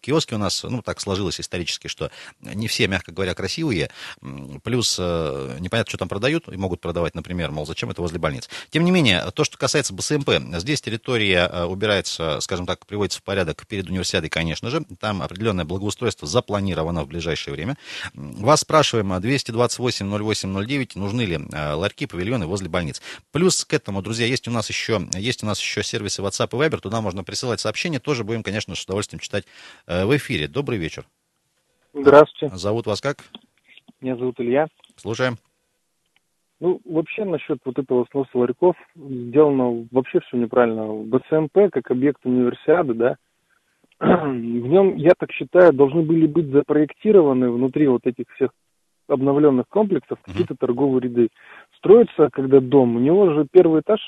киоски 0.00 0.34
у 0.34 0.38
нас, 0.38 0.62
ну, 0.62 0.82
так 0.82 1.00
сложилось 1.00 1.40
исторически, 1.40 1.88
что 1.88 2.10
не 2.40 2.68
все, 2.68 2.86
мягко 2.88 3.12
говоря, 3.12 3.34
красивые, 3.34 3.90
плюс 4.62 4.96
э, 4.98 5.56
непонятно, 5.60 5.90
что 5.90 5.98
там 5.98 6.08
продают, 6.08 6.48
и 6.48 6.56
могут 6.56 6.80
продавать, 6.80 7.14
например, 7.14 7.50
мол, 7.50 7.66
зачем 7.66 7.90
это 7.90 8.02
возле 8.02 8.18
больниц. 8.18 8.48
Тем 8.70 8.84
не 8.84 8.90
менее, 8.90 9.30
то, 9.34 9.44
что 9.44 9.58
касается 9.58 9.94
БСМП, 9.94 10.30
здесь 10.58 10.80
территория 10.80 11.48
э, 11.50 11.64
убирается, 11.64 12.38
скажем 12.40 12.66
так, 12.66 12.86
приводится 12.86 13.20
в 13.20 13.22
порядок 13.22 13.66
перед 13.66 13.88
универсиадой, 13.88 14.30
конечно 14.30 14.70
же, 14.70 14.84
там 14.98 15.22
определенное 15.22 15.64
благоустройство 15.64 16.26
запланировано 16.26 17.04
в 17.04 17.08
ближайшее 17.08 17.54
время. 17.54 17.76
Вас 18.14 18.60
спрашиваем 18.60 19.12
228-08-09, 19.12 20.90
нужны 20.94 21.22
ли 21.22 21.38
э, 21.52 21.72
ларьки, 21.72 22.06
павильоны 22.06 22.46
возле 22.46 22.68
больниц. 22.68 23.00
Плюс 23.32 23.64
к 23.64 23.72
этому, 23.72 24.02
друзья, 24.02 24.26
есть 24.26 24.48
у 24.48 24.50
нас 24.50 24.68
еще, 24.68 25.08
есть 25.14 25.42
у 25.42 25.46
нас 25.46 25.60
еще 25.60 25.82
сервисы 25.82 26.22
WhatsApp 26.22 26.48
и 26.52 26.56
Viber, 26.56 26.80
туда 26.80 27.00
можно 27.00 27.24
присылать 27.24 27.60
сообщения, 27.60 27.98
тоже 27.98 28.24
будем, 28.24 28.42
конечно, 28.42 28.74
с 28.74 28.84
удовольствием 28.84 29.20
читать 29.20 29.44
в 29.86 30.16
эфире. 30.16 30.48
Добрый 30.48 30.78
вечер. 30.78 31.04
Здравствуйте. 31.92 32.56
Зовут 32.56 32.86
вас 32.86 33.00
как? 33.00 33.18
Меня 34.00 34.16
зовут 34.16 34.40
Илья. 34.40 34.68
Слушаем. 34.96 35.36
Ну, 36.60 36.80
вообще, 36.84 37.24
насчет 37.24 37.58
вот 37.64 37.78
этого 37.78 38.06
сноса 38.10 38.30
ларьков, 38.34 38.76
сделано 38.94 39.88
вообще 39.90 40.20
все 40.20 40.36
неправильно. 40.36 40.92
БСМП, 41.04 41.72
как 41.72 41.90
объект 41.90 42.20
универсиады, 42.24 42.92
да, 42.94 43.16
в 44.00 44.34
нем, 44.34 44.96
я 44.96 45.12
так 45.18 45.32
считаю, 45.32 45.72
должны 45.72 46.02
были 46.02 46.26
быть 46.26 46.50
запроектированы 46.50 47.50
внутри 47.50 47.88
вот 47.88 48.06
этих 48.06 48.26
всех 48.34 48.50
обновленных 49.08 49.68
комплексов 49.68 50.18
какие-то 50.22 50.54
торговые 50.54 51.02
ряды. 51.02 51.28
Строится, 51.78 52.28
когда 52.30 52.60
дом, 52.60 52.96
у 52.96 53.00
него 53.00 53.32
же 53.32 53.46
первый 53.50 53.80
этаж 53.80 54.00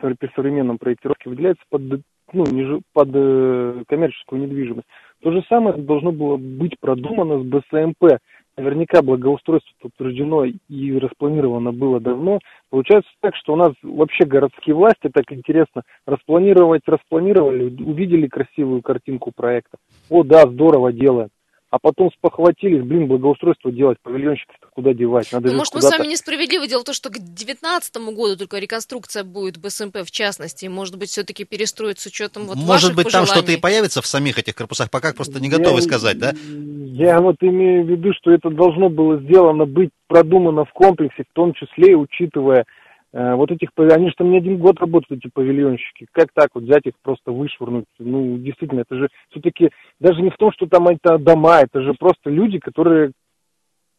при 0.00 0.30
современном 0.34 0.78
проектировке 0.78 1.28
выделяется 1.28 1.64
под 1.68 2.02
ну, 2.32 2.80
под 2.92 3.08
э, 3.12 3.82
коммерческую 3.88 4.42
недвижимость. 4.42 4.86
То 5.22 5.32
же 5.32 5.42
самое 5.48 5.76
должно 5.76 6.12
было 6.12 6.36
быть 6.36 6.78
продумано 6.80 7.42
с 7.42 7.46
БСМП. 7.46 8.18
Наверняка 8.56 9.02
благоустройство 9.02 9.70
утверждено 9.82 10.44
и 10.44 10.98
распланировано 10.98 11.72
было 11.72 12.00
давно. 12.00 12.40
Получается 12.70 13.10
так, 13.20 13.36
что 13.36 13.52
у 13.52 13.56
нас 13.56 13.72
вообще 13.82 14.24
городские 14.24 14.74
власти, 14.74 15.10
так 15.12 15.30
интересно, 15.30 15.82
распланировать 16.06 16.82
распланировали, 16.86 17.64
увидели 17.82 18.26
красивую 18.26 18.82
картинку 18.82 19.30
проекта. 19.34 19.78
О, 20.10 20.24
да, 20.24 20.42
здорово 20.42 20.92
делаем 20.92 21.28
а 21.70 21.78
потом 21.78 22.10
спохватились, 22.12 22.82
блин, 22.82 23.08
благоустройство 23.08 23.70
делать, 23.70 23.98
павильонщиков 24.02 24.56
куда 24.70 24.94
девать? 24.94 25.30
Надо 25.32 25.50
ну, 25.50 25.58
может, 25.58 25.74
мы 25.74 25.82
с 25.82 25.90
вами 25.90 26.06
несправедливы. 26.06 26.66
Дело 26.66 26.80
в 26.80 26.84
том, 26.84 26.94
что 26.94 27.10
к 27.10 27.14
2019 27.14 27.96
году 28.14 28.36
только 28.36 28.58
реконструкция 28.58 29.22
будет 29.22 29.58
БСМП 29.58 29.98
в 29.98 30.10
частности. 30.10 30.66
Может 30.66 30.98
быть, 30.98 31.10
все-таки 31.10 31.44
перестроить 31.44 31.98
с 31.98 32.06
учетом 32.06 32.46
вот 32.46 32.56
Может 32.56 32.96
быть, 32.96 33.04
пожеланий. 33.04 33.26
там 33.28 33.36
что-то 33.36 33.52
и 33.52 33.56
появится 33.56 34.00
в 34.00 34.06
самих 34.06 34.38
этих 34.38 34.54
корпусах, 34.54 34.90
пока 34.90 35.12
просто 35.12 35.40
не 35.40 35.48
готовы 35.48 35.76
я, 35.76 35.82
сказать, 35.82 36.18
да? 36.18 36.32
Я 36.48 37.20
вот 37.20 37.36
имею 37.40 37.84
в 37.84 37.88
виду, 37.90 38.12
что 38.14 38.30
это 38.30 38.48
должно 38.50 38.88
было 38.88 39.20
сделано 39.20 39.66
быть 39.66 39.90
продумано 40.06 40.64
в 40.64 40.72
комплексе, 40.72 41.24
в 41.30 41.34
том 41.34 41.52
числе 41.52 41.92
и 41.92 41.94
учитывая 41.94 42.64
вот 43.12 43.50
этих, 43.50 43.70
они 43.76 44.08
же 44.08 44.14
там 44.16 44.30
не 44.30 44.38
один 44.38 44.58
год 44.58 44.78
работают, 44.80 45.24
эти 45.24 45.30
павильонщики. 45.32 46.06
Как 46.12 46.28
так 46.34 46.50
вот 46.54 46.64
взять 46.64 46.84
их 46.84 46.94
просто 47.02 47.32
вышвырнуть? 47.32 47.86
Ну, 47.98 48.36
действительно, 48.38 48.80
это 48.80 48.96
же 48.96 49.08
все-таки 49.30 49.70
даже 49.98 50.20
не 50.20 50.30
в 50.30 50.36
том, 50.36 50.52
что 50.52 50.66
там 50.66 50.88
это 50.88 51.18
дома, 51.18 51.60
это 51.60 51.80
же 51.80 51.94
просто 51.94 52.28
люди, 52.28 52.58
которые 52.58 53.12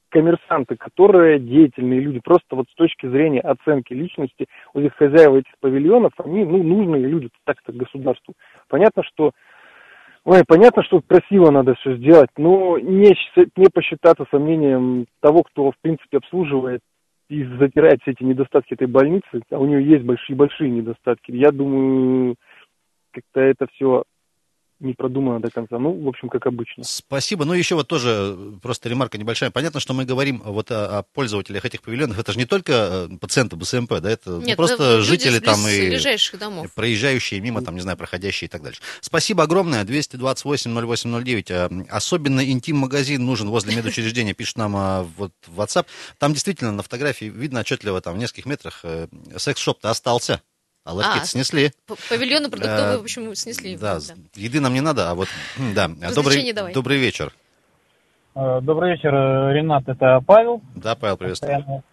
коммерсанты, 0.09 0.75
которые 0.75 1.39
деятельные 1.39 1.99
люди, 1.99 2.19
просто 2.23 2.55
вот 2.55 2.67
с 2.69 2.75
точки 2.75 3.07
зрения 3.07 3.41
оценки 3.41 3.93
личности, 3.93 4.47
у 4.73 4.79
этих 4.79 4.95
хозяев 4.95 5.33
этих 5.33 5.53
павильонов, 5.59 6.11
они, 6.17 6.43
ну, 6.45 6.61
нужные 6.63 7.05
люди 7.05 7.29
так-то 7.45 7.71
государству. 7.71 8.33
Понятно, 8.67 9.03
что 9.03 9.31
Ой, 10.25 10.43
понятно, 10.45 10.83
что 10.83 11.01
красиво 11.01 11.49
надо 11.49 11.75
все 11.75 11.95
сделать, 11.95 12.29
но 12.37 12.77
не, 12.77 13.15
не 13.55 13.69
посчитаться 13.73 14.25
сомнением 14.29 15.07
того, 15.21 15.43
кто, 15.43 15.71
в 15.71 15.75
принципе, 15.81 16.17
обслуживает 16.17 16.81
и 17.29 17.43
затирает 17.57 18.01
все 18.01 18.11
эти 18.11 18.23
недостатки 18.23 18.73
этой 18.73 18.87
больницы, 18.87 19.41
а 19.51 19.59
у 19.59 19.67
нее 19.67 19.85
есть 19.85 20.03
большие-большие 20.03 20.69
недостатки. 20.69 21.31
Я 21.31 21.51
думаю, 21.51 22.35
как-то 23.11 23.39
это 23.39 23.67
все 23.73 24.03
не 24.79 24.93
продумано 24.93 25.41
до 25.41 25.49
конца. 25.49 25.77
Ну, 25.77 25.91
в 26.03 26.07
общем, 26.07 26.29
как 26.29 26.45
обычно. 26.45 26.83
Спасибо. 26.83 27.45
Ну, 27.45 27.53
еще 27.53 27.75
вот 27.75 27.87
тоже 27.87 28.35
э, 28.37 28.51
просто 28.61 28.89
ремарка 28.89 29.17
небольшая. 29.17 29.51
Понятно, 29.51 29.79
что 29.79 29.93
мы 29.93 30.05
говорим 30.05 30.41
вот 30.45 30.71
о, 30.71 30.99
о 30.99 31.03
пользователях 31.03 31.65
этих 31.65 31.81
павильонов. 31.81 32.17
Это 32.17 32.31
же 32.31 32.37
не 32.37 32.45
только 32.45 33.07
э, 33.11 33.17
пациенты 33.17 33.55
БСМП, 33.55 33.99
да, 33.99 34.09
это 34.09 34.31
ну, 34.31 34.41
Нет, 34.41 34.49
ну, 34.49 34.55
просто 34.55 34.83
это 34.83 35.01
жители 35.01 35.39
там 35.39 35.59
и 35.67 35.97
домов. 36.37 36.73
проезжающие 36.73 37.39
мимо, 37.41 37.61
там, 37.61 37.75
не 37.75 37.81
знаю, 37.81 37.97
проходящие 37.97 38.47
и 38.47 38.49
так 38.49 38.63
дальше. 38.63 38.81
Спасибо 39.01 39.43
огромное. 39.43 39.83
228-08-09. 39.83 41.45
Э, 41.49 41.85
особенно 41.89 42.43
интим-магазин 42.49 43.25
нужен 43.25 43.49
возле 43.49 43.75
медучреждения, 43.75 44.33
пишет 44.33 44.57
нам 44.57 44.69
вот 45.17 45.33
в 45.47 45.59
WhatsApp. 45.59 45.87
Там 46.17 46.33
действительно 46.33 46.71
на 46.71 46.83
фотографии 46.83 47.25
видно 47.25 47.61
отчетливо, 47.61 48.01
там 48.01 48.15
в 48.15 48.17
нескольких 48.17 48.45
метрах 48.45 48.85
секс-шоп-то 49.37 49.89
остался. 49.89 50.41
А 50.89 50.93
ларьки 50.93 51.19
а, 51.21 51.25
снесли. 51.25 51.69
Павильоны 52.09 52.49
продуктовые, 52.49 52.97
в 52.97 53.03
общем, 53.03 53.35
снесли. 53.35 53.77
Да, 53.77 53.99
да, 53.99 54.15
еды 54.33 54.59
нам 54.59 54.73
не 54.73 54.81
надо, 54.81 55.11
а 55.11 55.13
вот, 55.13 55.27
да. 55.75 55.87
Добрый, 56.15 56.51
давай. 56.51 56.73
добрый 56.73 56.97
вечер. 56.97 57.31
Э, 58.33 58.59
добрый 58.61 58.93
вечер, 58.93 59.13
э, 59.13 59.53
Ренат, 59.53 59.87
это 59.87 60.19
Павел. 60.25 60.61
Да, 60.75 60.95
Павел, 60.95 61.17
приветствую. 61.17 61.83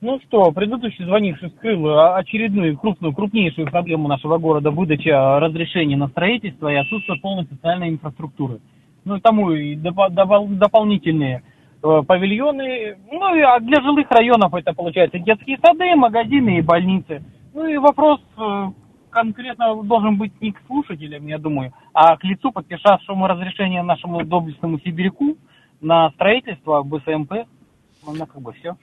Ну 0.00 0.20
что, 0.26 0.50
предыдущий 0.50 1.04
звонивший 1.04 1.50
скрыл 1.50 2.14
очередную 2.16 2.76
крупную, 2.76 3.14
крупнейшую 3.14 3.70
проблему 3.70 4.08
нашего 4.08 4.38
города 4.38 4.72
выдача 4.72 5.38
разрешения 5.38 5.96
на 5.96 6.08
строительство 6.08 6.68
и 6.68 6.74
отсутствие 6.74 7.20
полной 7.20 7.46
социальной 7.46 7.90
инфраструктуры. 7.90 8.58
Ну 9.04 9.16
и 9.16 9.20
тому 9.20 9.52
и 9.52 9.76
доп- 9.76 10.10
доп- 10.10 10.54
дополнительные 10.56 11.44
павильоны. 11.80 12.98
Ну 13.08 13.36
и 13.36 13.40
а 13.40 13.60
для 13.60 13.80
жилых 13.82 14.10
районов 14.10 14.52
это 14.52 14.72
получается 14.74 15.18
детские 15.20 15.58
сады, 15.64 15.94
магазины 15.94 16.58
и 16.58 16.62
больницы. 16.62 17.22
Ну 17.56 17.66
и 17.66 17.78
вопрос 17.78 18.20
э, 18.36 18.66
конкретно 19.08 19.82
должен 19.82 20.18
быть 20.18 20.38
не 20.42 20.52
к 20.52 20.58
слушателям, 20.66 21.26
я 21.26 21.38
думаю, 21.38 21.72
а 21.94 22.18
к 22.18 22.22
лицу, 22.22 22.52
подписавшему 22.52 23.26
разрешение 23.26 23.82
нашему 23.82 24.22
доблестному 24.26 24.78
сибиряку 24.80 25.38
на 25.80 26.10
строительство 26.10 26.82
БСМП. 26.82 27.32
Ну, 28.06 28.26
как 28.26 28.42
бы 28.42 28.52
все. 28.52 28.76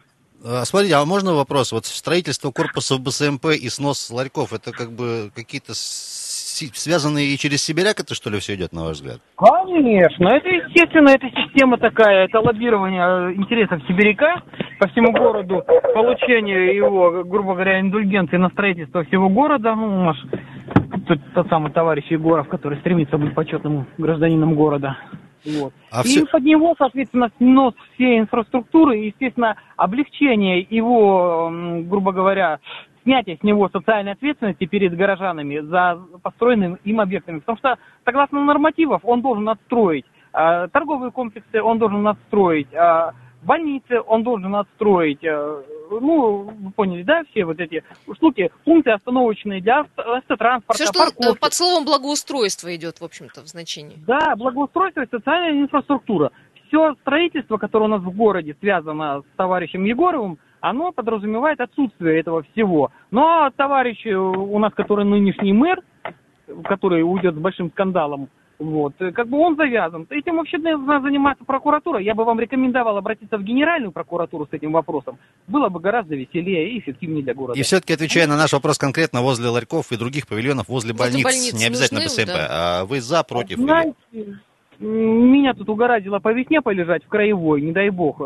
А, 0.44 0.66
смотрите, 0.66 0.96
а 0.96 1.06
можно 1.06 1.36
вопрос? 1.36 1.72
Вот 1.72 1.86
строительство 1.86 2.50
корпуса 2.50 2.98
БСМП 2.98 3.46
и 3.62 3.70
снос 3.70 4.10
ларьков, 4.10 4.54
это 4.54 4.72
как 4.72 4.92
бы 4.92 5.30
какие-то 5.36 5.74
связанные 5.76 7.28
и 7.28 7.38
через 7.38 7.64
сибиряк 7.64 8.00
это 8.00 8.16
что 8.16 8.32
ли 8.32 8.40
все 8.40 8.56
идет, 8.56 8.74
на 8.74 8.86
ваш 8.86 8.98
взгляд? 8.98 9.20
Конечно, 9.38 10.30
это 10.30 10.50
естественно, 10.50 11.10
это 11.10 11.28
система 11.30 11.78
такая, 11.78 12.26
это 12.26 12.40
лоббирование 12.40 13.04
э, 13.04 13.34
интересов 13.36 13.82
сибиряка 13.88 14.42
по 14.80 14.88
всему 14.88 15.12
городу, 15.12 15.64
получение 15.94 16.76
его, 16.76 17.24
грубо 17.24 17.54
говоря, 17.54 17.80
индульгенции 17.80 18.38
на 18.38 18.50
строительство 18.50 19.04
всего 19.04 19.30
города. 19.30 19.76
Ну, 19.76 20.06
наш 20.06 20.18
тот, 21.08 21.20
тот 21.34 21.48
самый 21.50 21.72
товарищ 21.72 22.06
Егоров, 22.10 22.48
который 22.48 22.80
стремится 22.80 23.18
быть 23.18 23.34
почетным 23.34 23.86
гражданином 23.98 24.56
города. 24.56 24.98
Вот. 25.46 25.74
А 25.92 26.02
и 26.02 26.04
все- 26.04 26.26
под 26.26 26.44
него, 26.44 26.74
соответственно, 26.78 27.30
снос 27.38 27.74
всей 27.96 28.20
инфраструктуры 28.20 29.00
и, 29.00 29.08
естественно, 29.08 29.58
облегчение 29.76 30.62
его, 30.62 31.52
грубо 31.84 32.14
говоря, 32.14 32.60
снятие 33.04 33.38
с 33.38 33.44
него 33.44 33.70
социальной 33.70 34.14
ответственности 34.14 34.66
перед 34.66 34.96
горожанами 34.96 35.60
за 35.60 36.00
построенным 36.22 36.78
им 36.86 37.02
объектами. 37.02 37.40
Потому 37.40 37.58
что, 37.58 37.78
согласно 38.06 38.44
нормативов, 38.44 39.02
он 39.04 39.22
должен 39.22 39.50
отстроить 39.50 40.06
э, 40.34 40.68
торговые 40.72 41.12
комплексы, 41.12 41.62
он 41.62 41.78
должен 41.78 42.08
отстроить 42.08 42.72
э, 42.72 43.12
больницы, 43.44 44.02
он 44.06 44.24
должен 44.24 44.56
отстроить, 44.56 45.24
э, 45.24 45.62
ну, 45.92 46.50
вы 46.60 46.72
поняли, 46.72 47.04
да, 47.04 47.24
все 47.32 47.46
вот 47.46 47.60
эти 47.60 47.84
штуки, 48.16 48.52
пункты 48.66 48.92
остановочные 48.92 49.62
для 49.62 49.82
авто- 49.82 50.16
автотранспорта, 50.16 50.84
Все, 50.84 50.92
что 50.92 51.04
э, 51.04 51.06
парковки. 51.12 51.40
под 51.40 51.54
словом 51.54 51.86
благоустройство 51.86 52.76
идет, 52.76 53.00
в 53.02 53.06
общем-то, 53.06 53.42
в 53.42 53.48
значении. 53.48 53.98
Да, 54.08 54.36
благоустройство 54.36 55.02
и 55.02 55.10
социальная 55.10 55.62
инфраструктура. 55.62 56.32
Все 56.68 56.96
строительство, 57.02 57.58
которое 57.58 57.86
у 57.86 57.90
нас 57.90 58.02
в 58.02 58.10
городе 58.16 58.56
связано 58.60 59.22
с 59.22 59.38
товарищем 59.38 59.84
Егоровым, 59.84 60.40
оно 60.60 60.92
подразумевает 60.92 61.60
отсутствие 61.60 62.20
этого 62.20 62.44
всего. 62.54 62.92
Но 63.12 63.50
товарищ 63.56 64.06
э, 64.06 64.14
у 64.16 64.58
нас, 64.60 64.74
который 64.74 65.06
нынешний 65.06 65.54
мэр, 65.54 65.82
который 66.66 67.04
уйдет 67.04 67.36
с 67.36 67.38
большим 67.38 67.70
скандалом, 67.72 68.30
вот, 68.64 68.94
э, 69.00 69.12
как 69.12 69.28
бы 69.28 69.38
он 69.40 69.56
завязан. 69.56 70.08
Этим 70.10 70.38
вообще 70.38 70.58
должна 70.58 71.02
заниматься 71.02 71.44
прокуратура. 71.46 72.00
Я 72.00 72.16
бы 72.16 72.24
вам 72.24 72.40
рекомендовал 72.40 72.98
обратиться 72.98 73.38
в 73.38 73.44
Генеральную 73.44 73.92
прокуратуру 73.92 74.46
с 74.50 74.54
этим 74.54 74.72
вопросом. 74.72 75.18
Было 75.48 75.70
бы 75.70 75.80
гораздо 75.80 76.16
веселее 76.16 76.72
и 76.72 76.80
эффективнее 76.80 77.24
для 77.24 77.34
города. 77.34 77.60
И 77.60 77.64
все-таки 77.64 77.94
отвечая 77.94 78.28
на 78.28 78.38
наш 78.38 78.54
вопрос 78.54 78.78
конкретно 78.78 79.22
возле 79.22 79.50
ларьков 79.50 79.92
и 79.92 79.98
других 79.98 80.28
павильонов, 80.28 80.68
возле 80.70 80.94
Возле 80.94 81.24
больниц, 81.24 81.24
больниц 81.26 81.54
не 81.54 81.66
обязательно 81.66 82.02
нужны, 82.02 82.24
БСМП, 82.24 82.28
да. 82.36 82.48
а 82.82 82.86
вы 82.86 83.02
за, 83.02 83.24
против? 83.24 83.58
или- 83.58 83.64
Знаете, 83.64 83.94
м, 84.80 85.32
меня 85.32 85.54
тут 85.54 85.70
угораздило 85.70 86.20
по 86.20 86.34
весне 86.34 86.62
полежать 86.62 87.04
в 87.06 87.08
краевой, 87.08 87.62
не 87.62 87.72
дай 87.72 87.90
бог. 87.90 88.18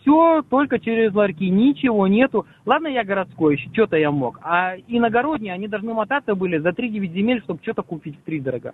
Все 0.00 0.42
только 0.48 0.78
через 0.78 1.12
ларьки, 1.14 1.48
ничего 1.50 2.06
нету. 2.06 2.46
Ладно, 2.64 2.86
я 2.86 3.04
городской, 3.04 3.56
еще 3.56 3.68
что-то 3.72 3.96
я 3.96 4.10
мог. 4.10 4.38
А 4.42 4.74
иногородние, 4.88 5.52
они 5.52 5.68
должны 5.68 5.92
мотаться 5.92 6.34
были 6.34 6.58
за 6.58 6.70
3-9 6.70 7.12
земель, 7.12 7.40
чтобы 7.42 7.60
что-то 7.62 7.82
купить 7.82 8.16
в 8.18 8.22
три 8.22 8.40
дорого. 8.40 8.72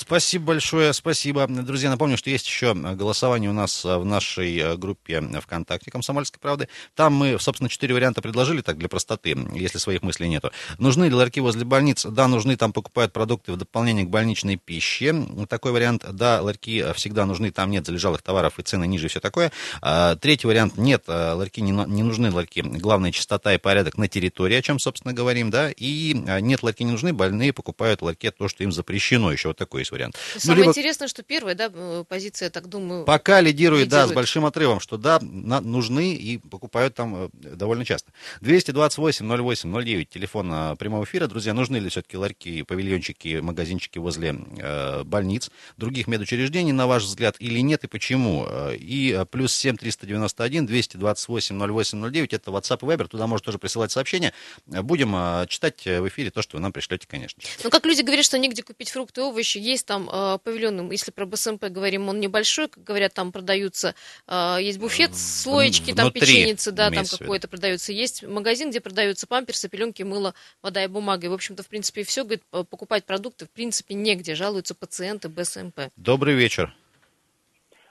Спасибо 0.00 0.46
большое, 0.46 0.94
спасибо. 0.94 1.46
Друзья, 1.46 1.90
напомню, 1.90 2.16
что 2.16 2.30
есть 2.30 2.46
еще 2.46 2.72
голосование 2.72 3.50
у 3.50 3.52
нас 3.52 3.84
э, 3.84 3.98
в 3.98 4.04
нашей 4.06 4.56
э, 4.56 4.76
группе 4.76 5.20
ВКонтакте 5.20 5.90
«Комсомольской 5.90 6.40
правды». 6.40 6.68
Там 6.94 7.12
мы, 7.12 7.38
собственно, 7.38 7.68
четыре 7.68 7.92
варианта 7.92 8.22
предложили, 8.22 8.62
так, 8.62 8.78
для 8.78 8.88
простоты, 8.88 9.36
если 9.52 9.76
своих 9.76 10.00
мыслей 10.02 10.30
нету. 10.30 10.52
Нужны 10.78 11.04
ли 11.04 11.12
ларьки 11.12 11.38
возле 11.40 11.66
больниц? 11.66 12.06
Да, 12.06 12.28
нужны, 12.28 12.56
там 12.56 12.72
покупают 12.72 13.12
продукты 13.12 13.52
в 13.52 13.58
дополнение 13.58 14.06
к 14.06 14.08
больничной 14.08 14.56
пище. 14.56 15.14
Такой 15.50 15.72
вариант, 15.72 16.06
да, 16.10 16.40
ларьки 16.40 16.82
всегда 16.94 17.26
нужны, 17.26 17.50
там 17.50 17.70
нет 17.70 17.84
залежалых 17.84 18.22
товаров 18.22 18.58
и 18.58 18.62
цены 18.62 18.86
ниже 18.86 19.04
и 19.04 19.08
все 19.10 19.20
такое. 19.20 19.52
А, 19.82 20.16
Третий 20.16 20.46
вариант, 20.46 20.78
нет, 20.78 21.04
э, 21.08 21.32
ларьки 21.34 21.60
не, 21.60 21.72
не 21.72 22.02
нужны, 22.02 22.32
ларьки. 22.32 22.62
Главное, 22.62 23.12
чистота 23.12 23.52
и 23.52 23.58
порядок 23.58 23.98
на 23.98 24.08
территории, 24.08 24.56
о 24.56 24.62
чем, 24.62 24.78
собственно, 24.78 25.12
говорим, 25.12 25.50
да. 25.50 25.70
И 25.70 26.14
нет, 26.40 26.62
ларьки 26.62 26.84
не 26.84 26.92
нужны, 26.92 27.12
больные 27.12 27.52
покупают 27.52 28.00
ларьки, 28.00 28.30
то, 28.30 28.48
что 28.48 28.64
им 28.64 28.72
запрещено. 28.72 29.30
Еще 29.30 29.48
вот 29.48 29.58
такой 29.58 29.89
есть 29.90 29.92
вариант. 29.92 30.16
Ну, 30.34 30.40
Самое 30.40 30.60
либо- 30.62 30.70
интересное, 30.70 31.08
что 31.08 31.22
первая, 31.22 31.54
да, 31.54 31.70
э, 31.72 32.04
позиция, 32.08 32.46
я 32.46 32.50
так 32.50 32.68
думаю, 32.68 33.04
Пока 33.04 33.40
лидирует, 33.40 33.88
да, 33.88 33.98
с 33.98 34.00
лидирует. 34.00 34.14
большим 34.16 34.44
отрывом, 34.46 34.80
что 34.80 34.96
да, 34.96 35.18
на- 35.20 35.60
нужны 35.60 36.14
и 36.14 36.38
покупают 36.38 36.94
там 36.94 37.24
э, 37.26 37.28
довольно 37.56 37.84
часто. 37.84 38.12
228-08-09, 38.40 40.04
телефон 40.06 40.52
э, 40.52 40.76
прямого 40.76 41.04
эфира. 41.04 41.26
Друзья, 41.26 41.54
нужны 41.54 41.76
ли 41.78 41.88
все-таки 41.88 42.16
ларьки, 42.16 42.62
павильончики, 42.62 43.40
магазинчики 43.40 43.98
возле 43.98 44.36
э, 44.58 45.02
больниц, 45.04 45.50
других 45.76 46.06
медучреждений, 46.06 46.72
на 46.72 46.86
ваш 46.86 47.04
взгляд, 47.04 47.36
или 47.38 47.60
нет, 47.60 47.84
и 47.84 47.86
почему? 47.86 48.46
И 48.72 49.24
плюс 49.30 49.52
7 49.54 49.76
391 49.76 50.66
228 50.66 51.58
08 51.58 52.10
09, 52.10 52.32
это 52.32 52.50
WhatsApp 52.50 52.78
и 52.82 52.84
Viber, 52.86 53.08
туда 53.08 53.26
можно 53.26 53.44
тоже 53.44 53.58
присылать 53.58 53.90
сообщения. 53.92 54.32
Будем 54.66 55.10
читать 55.48 55.84
в 55.84 56.08
эфире 56.08 56.30
то, 56.30 56.42
что 56.42 56.56
вы 56.56 56.62
нам 56.62 56.72
пришлете, 56.72 57.06
конечно. 57.06 57.42
Ну, 57.64 57.70
как 57.70 57.84
люди 57.86 58.02
говорят, 58.02 58.24
что 58.24 58.38
негде 58.38 58.62
купить 58.62 58.90
фрукты 58.90 59.20
и 59.20 59.24
овощи, 59.24 59.58
есть 59.58 59.79
там 59.84 60.08
э, 60.10 60.38
павильон, 60.42 60.90
если 60.90 61.10
про 61.10 61.26
БСМП 61.26 61.64
говорим, 61.64 62.08
он 62.08 62.20
небольшой, 62.20 62.68
как 62.68 62.82
говорят, 62.84 63.14
там 63.14 63.32
продаются, 63.32 63.94
э, 64.26 64.58
есть 64.60 64.78
буфет, 64.78 65.14
слоечки, 65.14 65.92
там 65.92 66.12
печеницы, 66.12 66.72
да, 66.72 66.90
там 66.90 67.04
какое-то 67.04 67.48
продается, 67.48 67.92
есть 67.92 68.22
магазин, 68.22 68.70
где 68.70 68.80
продаются 68.80 69.26
памперсы, 69.26 69.68
пеленки, 69.68 70.02
мыло, 70.02 70.34
вода 70.62 70.84
и 70.84 70.88
бумага. 70.88 71.26
И, 71.26 71.28
в 71.28 71.32
общем-то, 71.32 71.62
в 71.62 71.68
принципе, 71.68 72.02
все, 72.04 72.22
говорит, 72.24 72.42
э, 72.52 72.64
покупать 72.68 73.04
продукты, 73.04 73.46
в 73.46 73.50
принципе, 73.50 73.94
негде, 73.94 74.34
жалуются 74.34 74.74
пациенты 74.74 75.28
БСМП. 75.28 75.90
Добрый 75.96 76.34
вечер. 76.34 76.74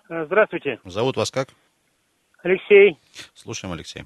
Э, 0.10 0.25
Здравствуйте, 0.25 0.80
Зовут 0.86 1.17
вас 1.17 1.32
как? 1.32 1.49
Алексей. 2.41 2.97
Слушаем, 3.34 3.73
Алексей. 3.73 4.06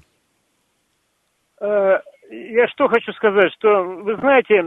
Э, 1.60 1.98
Я 2.30 2.68
что 2.68 2.88
хочу 2.88 3.12
сказать, 3.12 3.52
что, 3.54 3.82
вы 3.84 4.16
знаете, 4.16 4.62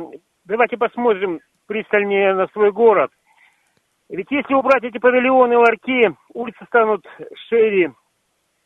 давайте 0.47 0.77
посмотрим 0.77 1.39
пристальнее 1.67 2.33
на 2.33 2.47
свой 2.47 2.71
город. 2.71 3.11
Ведь 4.09 4.31
если 4.31 4.53
убрать 4.53 4.83
эти 4.83 4.97
павильоны, 4.97 5.57
ларьки, 5.57 6.15
улицы 6.33 6.65
станут 6.67 7.05
шире, 7.49 7.93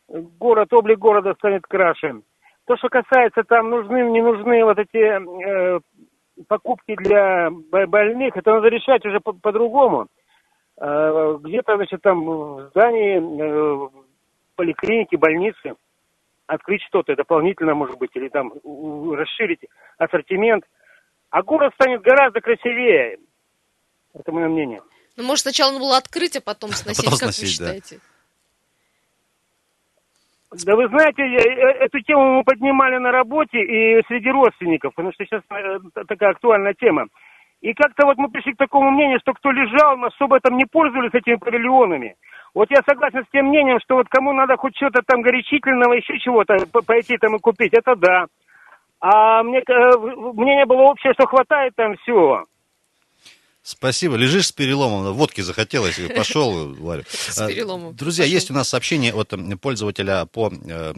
город, 0.08 0.72
облик 0.72 1.00
города 1.00 1.34
станет 1.34 1.63
краше. 1.63 2.22
То, 2.67 2.78
что 2.78 2.89
касается 2.89 3.44
там 3.44 3.70
нужны, 3.70 4.04
не 4.12 4.22
нужны 4.22 4.63
вот 4.63 4.78
эти 4.78 4.98
э, 4.98 5.80
покупки 6.48 6.96
для 6.96 7.50
бо- 7.50 7.88
больных, 7.88 8.38
это 8.38 8.52
надо 8.54 8.67
решать 8.67 9.04
уже 9.06 9.20
по- 9.20 9.34
по-другому. 9.34 10.08
Э, 10.80 11.38
где-то, 11.41 11.76
значит, 11.76 12.02
там 12.04 12.24
в 12.24 12.70
здании 12.70 13.17
э, 13.20 13.89
поликлиники, 14.56 15.15
больницы 15.15 15.74
открыть 16.46 16.84
что-то 16.84 17.15
дополнительно, 17.15 17.74
может 17.74 17.98
быть, 17.98 18.12
или 18.13 18.28
там 18.30 18.52
расширить 19.13 19.65
ассортимент. 19.98 20.65
А 21.32 21.41
город 21.44 21.74
станет 21.76 22.02
гораздо 22.02 22.41
красивее. 22.41 23.17
Это 24.13 24.32
мое 24.32 24.48
мнение. 24.50 24.82
Ну, 25.15 25.24
может, 25.24 25.44
сначала 25.44 25.72
надо 25.72 25.84
было 25.84 25.98
открыть, 25.98 26.36
а 26.36 26.41
потом 26.41 26.72
сносить, 26.72 27.06
потом 27.06 27.20
как 27.20 27.28
вы 27.28 27.34
сносить, 27.34 27.60
да. 27.60 27.65
считаете? 27.65 28.00
Да 30.65 30.76
вы 30.76 30.88
знаете, 30.89 31.22
я- 31.22 31.39
э, 31.39 31.86
эту 31.86 32.02
тему 32.02 32.36
мы 32.38 32.44
поднимали 32.44 32.98
на 32.98 33.12
работе 33.12 33.58
и 33.60 34.04
среди 34.08 34.30
родственников, 34.30 34.94
потому 34.94 35.13
что 35.13 35.24
сейчас 35.24 35.41
э, 35.50 35.80
такая 36.08 36.32
актуальная 36.32 36.74
тема. 36.74 37.08
И 37.62 37.74
как-то 37.74 38.06
вот 38.06 38.17
мы 38.17 38.30
пришли 38.30 38.54
к 38.54 38.58
такому 38.58 38.91
мнению, 38.91 39.20
что 39.22 39.34
кто 39.34 39.52
лежал, 39.52 39.96
мы 39.96 40.08
особо 40.08 40.39
там 40.41 40.58
не 40.58 40.65
пользовались 40.65 41.13
этими 41.13 41.36
павильонами. 41.36 42.15
Вот 42.54 42.70
я 42.70 42.82
согласен 42.86 43.24
с 43.24 43.32
тем 43.32 43.46
мнением, 43.46 43.80
что 43.82 43.96
вот 43.96 44.10
кому 44.10 44.34
надо 44.34 44.58
хоть 44.58 44.76
что-то 44.76 45.02
там 45.06 45.22
горячительного, 45.22 45.94
еще 45.94 46.20
чего-то 46.20 46.58
пойти 46.86 47.17
там 47.17 47.36
и 47.38 47.39
купить, 47.39 47.72
это 47.74 47.96
да. 47.96 48.26
А 49.02 49.42
мне, 49.44 49.60
э, 49.60 49.98
в- 49.98 50.34
мнение 50.40 50.66
было 50.66 50.82
общее, 50.84 51.14
что 51.14 51.26
хватает 51.26 51.74
там 51.76 51.98
всего. 51.98 52.46
Спасибо. 53.64 54.16
Лежишь 54.16 54.48
с 54.48 54.52
переломом, 54.52 55.14
водки 55.14 55.42
захотелось, 55.42 56.00
пошел, 56.16 56.74
Варя. 56.76 57.04
С 57.08 57.46
переломом. 57.48 57.96
Друзья, 57.96 58.24
Пошел. 58.24 58.34
есть 58.34 58.52
у 58.52 58.54
нас 58.54 58.70
сообщение 58.70 59.14
от 59.14 59.34
пользователя 59.62 60.26
по, 60.26 60.50
э, 60.52 60.94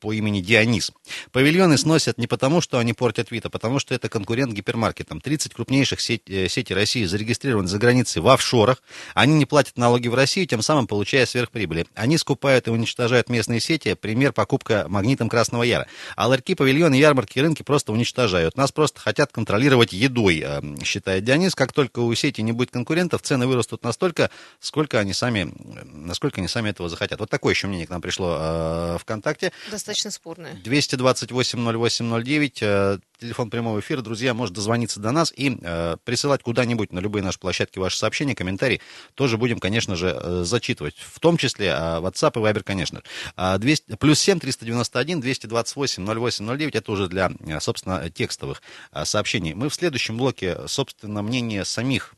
по 0.00 0.12
имени 0.12 0.40
Дионис. 0.40 0.92
Павильоны 1.32 1.78
сносят 1.78 2.18
не 2.18 2.26
потому, 2.26 2.60
что 2.60 2.78
они 2.78 2.92
портят 2.92 3.30
вид, 3.30 3.46
а 3.46 3.50
потому, 3.50 3.78
что 3.78 3.94
это 3.94 4.08
конкурент 4.08 4.52
гипермаркетам. 4.52 5.20
30 5.20 5.54
крупнейших 5.54 6.00
сеть, 6.00 6.22
э, 6.26 6.48
сетей 6.48 6.74
России 6.74 7.04
зарегистрированы 7.04 7.68
за 7.68 7.78
границей 7.78 8.22
в 8.22 8.28
офшорах. 8.28 8.82
Они 9.14 9.34
не 9.34 9.46
платят 9.46 9.76
налоги 9.78 10.08
в 10.08 10.14
Россию, 10.14 10.46
тем 10.46 10.62
самым 10.62 10.86
получая 10.86 11.26
сверхприбыли. 11.26 11.86
Они 11.94 12.18
скупают 12.18 12.68
и 12.68 12.70
уничтожают 12.70 13.28
местные 13.28 13.60
сети. 13.60 13.94
Пример 13.94 14.32
покупка 14.32 14.86
магнитом 14.88 15.28
Красного 15.28 15.62
Яра. 15.62 15.86
А 16.16 16.26
ларьки, 16.26 16.54
павильоны, 16.54 16.94
ярмарки, 16.94 17.38
рынки 17.38 17.62
просто 17.62 17.92
уничтожают. 17.92 18.56
Нас 18.56 18.72
просто 18.72 19.00
хотят 19.00 19.32
контролировать 19.32 19.92
едой, 19.92 20.42
э, 20.44 20.60
считает 20.84 21.24
Дионис. 21.24 21.54
Как 21.54 21.72
только 21.72 22.00
у 22.00 22.14
сети 22.14 22.42
не 22.42 22.52
будет 22.52 22.70
конкурентов, 22.70 23.22
цены 23.22 23.46
вырастут 23.46 23.82
настолько, 23.82 24.30
сколько 24.60 24.98
они 24.98 25.12
сами, 25.12 25.48
э, 25.48 25.84
насколько 25.84 26.40
они 26.40 26.48
сами 26.48 26.70
этого 26.70 26.88
захотят. 26.88 27.20
Вот 27.20 27.30
такое 27.30 27.54
еще 27.54 27.66
мнение 27.66 27.86
к 27.86 27.90
нам 27.90 28.00
пришло 28.00 28.36
э, 28.38 28.98
ВКонтакте. 29.00 29.52
Спорное. 29.94 30.54
228-08-09, 30.64 32.58
э, 32.60 32.98
телефон 33.20 33.50
прямого 33.50 33.80
эфира. 33.80 34.02
Друзья, 34.02 34.34
может 34.34 34.54
дозвониться 34.54 35.00
до 35.00 35.10
нас 35.10 35.32
и 35.34 35.58
э, 35.60 35.96
присылать 36.04 36.42
куда-нибудь 36.42 36.92
на 36.92 36.98
любые 36.98 37.22
наши 37.22 37.38
площадки 37.38 37.78
ваши 37.78 37.98
сообщения, 37.98 38.34
комментарии. 38.34 38.80
Тоже 39.14 39.38
будем, 39.38 39.58
конечно 39.58 39.96
же, 39.96 40.18
э, 40.20 40.42
зачитывать. 40.44 40.96
В 40.98 41.20
том 41.20 41.36
числе 41.36 41.68
э, 41.68 41.72
WhatsApp 41.72 42.32
и 42.34 42.44
Viber, 42.44 42.62
конечно. 42.62 43.02
А, 43.36 43.58
200, 43.58 43.96
плюс 43.96 44.18
7 44.20 44.40
391 44.40 45.20
228 45.20 46.04
08 46.06 46.56
09. 46.56 46.74
Это 46.74 46.92
уже 46.92 47.08
для, 47.08 47.30
собственно, 47.60 48.10
текстовых 48.10 48.62
сообщений. 49.04 49.54
Мы 49.54 49.68
в 49.68 49.74
следующем 49.74 50.16
блоке, 50.16 50.58
собственно, 50.66 51.22
мнение 51.22 51.64
самих 51.64 52.14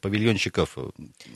павильонщиков. 0.00 0.76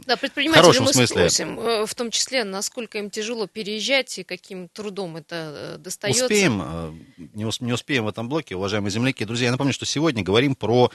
Да, 0.07 0.17
предпринимателей 0.17 0.81
мы 0.81 0.93
смысле. 0.93 1.07
спросим, 1.07 1.59
э, 1.59 1.87
в 1.87 1.95
том 1.95 2.11
числе, 2.11 2.45
насколько 2.45 2.99
им 2.99 3.11
тяжело 3.11 3.47
переезжать 3.47 4.19
и 4.19 4.23
каким 4.25 4.69
трудом 4.69 5.17
это 5.17 5.77
достается. 5.79 6.25
Успеем, 6.25 7.07
не, 7.17 7.49
не 7.61 7.73
успеем 7.73 8.05
в 8.05 8.09
этом 8.09 8.29
блоке, 8.29 8.57
уважаемые 8.57 8.91
земляки. 8.91 9.25
Друзья, 9.25 9.47
я 9.47 9.53
напомню, 9.53 9.73
что 9.73 9.87
сегодня 9.87 10.23
говорим 10.23 10.55
про 10.55 10.91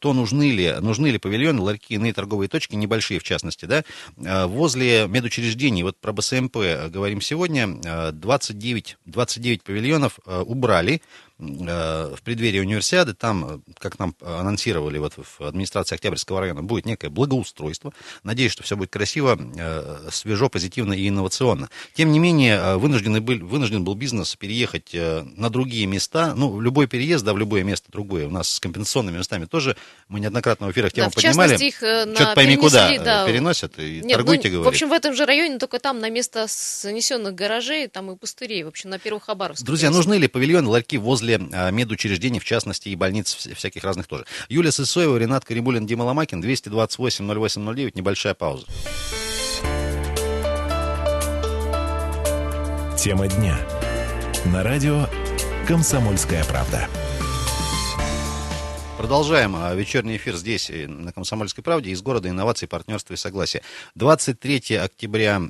то, 0.00 0.12
нужны 0.12 0.50
ли, 0.50 0.74
нужны 0.80 1.08
ли 1.08 1.18
павильоны, 1.18 1.60
ларьки, 1.60 1.94
иные 1.94 2.12
торговые 2.12 2.48
точки, 2.48 2.74
небольшие 2.74 3.20
в 3.20 3.22
частности, 3.22 3.64
да, 3.64 3.84
возле 4.16 5.06
медучреждений. 5.08 5.82
Вот 5.82 5.98
про 5.98 6.12
БСМП 6.12 6.56
говорим 6.88 7.20
сегодня. 7.20 8.12
29, 8.12 8.96
29 9.06 9.62
павильонов 9.62 10.18
убрали 10.26 11.02
Э, 11.31 11.31
в 11.42 12.18
преддверии 12.22 12.60
универсиады, 12.60 13.14
там, 13.14 13.62
как 13.78 13.98
нам 13.98 14.14
анонсировали 14.20 14.98
вот 14.98 15.14
в 15.16 15.44
администрации 15.44 15.96
Октябрьского 15.96 16.40
района, 16.40 16.62
будет 16.62 16.86
некое 16.86 17.10
благоустройство. 17.10 17.92
Надеюсь, 18.22 18.52
что 18.52 18.62
все 18.62 18.76
будет 18.76 18.90
красиво, 18.90 19.38
э, 19.56 20.08
свежо, 20.12 20.48
позитивно 20.48 20.92
и 20.92 21.08
инновационно. 21.08 21.68
Тем 21.94 22.12
не 22.12 22.18
менее, 22.18 22.56
э, 22.56 22.76
вынуждены 22.76 23.20
был, 23.20 23.38
вынужден 23.46 23.82
был 23.82 23.94
бизнес 23.94 24.36
переехать 24.36 24.94
на 24.94 25.50
другие 25.50 25.86
места. 25.86 26.34
Ну, 26.36 26.60
любой 26.60 26.86
переезд, 26.86 27.24
да, 27.24 27.32
в 27.32 27.38
любое 27.38 27.64
место 27.64 27.90
другое. 27.90 28.26
У 28.26 28.30
нас 28.30 28.48
с 28.48 28.60
компенсационными 28.60 29.18
местами 29.18 29.46
тоже 29.46 29.76
мы 30.08 30.20
неоднократно 30.20 30.68
в 30.68 30.70
эфирах 30.70 30.92
тему 30.92 31.10
да, 31.10 31.14
поднимали. 31.14 31.64
их 31.64 31.76
Что-то 31.76 32.32
пойми 32.34 32.56
куда 32.56 32.96
да. 32.98 33.26
переносят 33.26 33.78
и 33.78 34.00
Нет, 34.00 34.12
торгуйте, 34.12 34.48
ну, 34.48 34.54
говорит. 34.54 34.66
В 34.66 34.68
общем, 34.68 34.88
в 34.88 34.92
этом 34.92 35.14
же 35.14 35.26
районе, 35.26 35.58
только 35.58 35.78
там 35.78 35.98
на 36.00 36.10
место 36.10 36.46
снесенных 36.48 37.34
гаражей, 37.34 37.88
там 37.88 38.10
и 38.10 38.16
пустырей, 38.16 38.62
в 38.62 38.68
общем, 38.68 38.90
на 38.90 38.98
Первых 38.98 39.24
Хабаровских. 39.24 39.66
Друзья, 39.66 39.90
нужны 39.90 40.14
ли 40.14 40.28
павильоны, 40.28 40.68
ларьки 40.68 40.98
возле 40.98 41.31
возле 41.38 41.48
а, 41.52 41.70
медучреждений, 41.70 42.40
в 42.40 42.44
частности, 42.44 42.88
и 42.88 42.96
больниц 42.96 43.34
всяких 43.34 43.84
разных 43.84 44.06
тоже. 44.06 44.24
Юлия 44.48 44.72
Сысоева, 44.72 45.16
Ренат 45.16 45.44
Карибулин, 45.44 45.86
Дима 45.86 46.02
Ломакин, 46.02 46.40
228 46.40 47.32
08 47.32 47.90
небольшая 47.94 48.34
пауза. 48.34 48.66
Тема 52.98 53.26
дня. 53.26 53.58
На 54.46 54.62
радио 54.62 55.06
«Комсомольская 55.66 56.44
правда». 56.44 56.88
Продолжаем 59.02 59.56
а, 59.56 59.74
вечерний 59.74 60.16
эфир 60.16 60.36
здесь, 60.36 60.70
на 60.70 61.12
«Комсомольской 61.12 61.64
правде», 61.64 61.90
из 61.90 62.00
города 62.02 62.28
инноваций, 62.28 62.68
партнерства 62.68 63.14
и 63.14 63.16
согласия. 63.16 63.60
23 63.96 64.76
октября, 64.76 65.42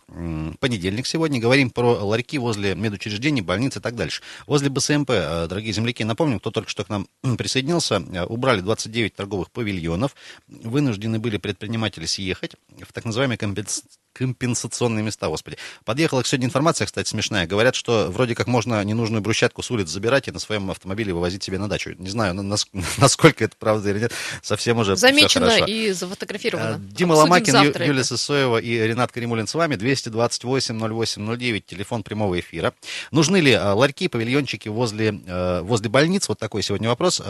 понедельник 0.58 1.06
сегодня, 1.06 1.38
говорим 1.38 1.68
про 1.68 2.02
ларьки 2.02 2.38
возле 2.38 2.74
медучреждений, 2.74 3.42
больниц 3.42 3.76
и 3.76 3.80
так 3.80 3.94
дальше. 3.94 4.22
Возле 4.46 4.70
БСМП, 4.70 5.10
а, 5.10 5.46
дорогие 5.48 5.74
земляки, 5.74 6.02
напомним, 6.02 6.40
кто 6.40 6.50
только 6.50 6.70
что 6.70 6.82
к 6.82 6.88
нам 6.88 7.06
присоединился, 7.36 7.96
а, 7.96 8.24
убрали 8.24 8.62
29 8.62 9.14
торговых 9.14 9.50
павильонов, 9.50 10.16
вынуждены 10.48 11.18
были 11.18 11.36
предприниматели 11.36 12.06
съехать 12.06 12.56
в 12.80 12.90
так 12.94 13.04
называемый 13.04 13.36
компенс 13.36 13.84
компенсационные 14.12 15.02
места, 15.02 15.28
господи. 15.28 15.56
Подъехала 15.84 16.24
сегодня 16.24 16.46
информация, 16.46 16.86
кстати, 16.86 17.08
смешная. 17.08 17.46
Говорят, 17.46 17.74
что 17.74 18.10
вроде 18.10 18.34
как 18.34 18.46
можно 18.46 18.82
ненужную 18.84 19.22
брусчатку 19.22 19.62
с 19.62 19.70
улиц 19.70 19.88
забирать 19.88 20.28
и 20.28 20.30
на 20.30 20.38
своем 20.38 20.70
автомобиле 20.70 21.12
вывозить 21.12 21.42
себе 21.42 21.58
на 21.58 21.68
дачу. 21.68 21.94
Не 21.98 22.08
знаю, 22.08 22.34
насколько 22.98 23.44
это 23.44 23.56
правда 23.58 23.90
или 23.90 24.00
нет. 24.00 24.12
Совсем 24.42 24.78
уже 24.78 24.96
Замечено 24.96 25.64
и 25.66 25.92
зафотографировано. 25.92 26.74
А, 26.76 26.78
Дима 26.78 27.14
Ломакин, 27.14 27.54
Юлия 27.54 28.04
Сысоева 28.04 28.58
и 28.58 28.78
Ренат 28.78 29.12
Каримулин 29.12 29.46
с 29.46 29.54
вами. 29.54 29.74
228-08-09, 29.74 31.60
телефон 31.60 32.02
прямого 32.02 32.38
эфира. 32.38 32.74
Нужны 33.10 33.38
ли 33.38 33.52
а, 33.52 33.74
ларьки, 33.74 34.08
павильончики 34.08 34.68
возле, 34.68 35.20
а, 35.26 35.62
возле 35.62 35.88
больниц? 35.88 36.28
Вот 36.28 36.38
такой 36.38 36.62
сегодня 36.62 36.88
вопрос. 36.88 37.20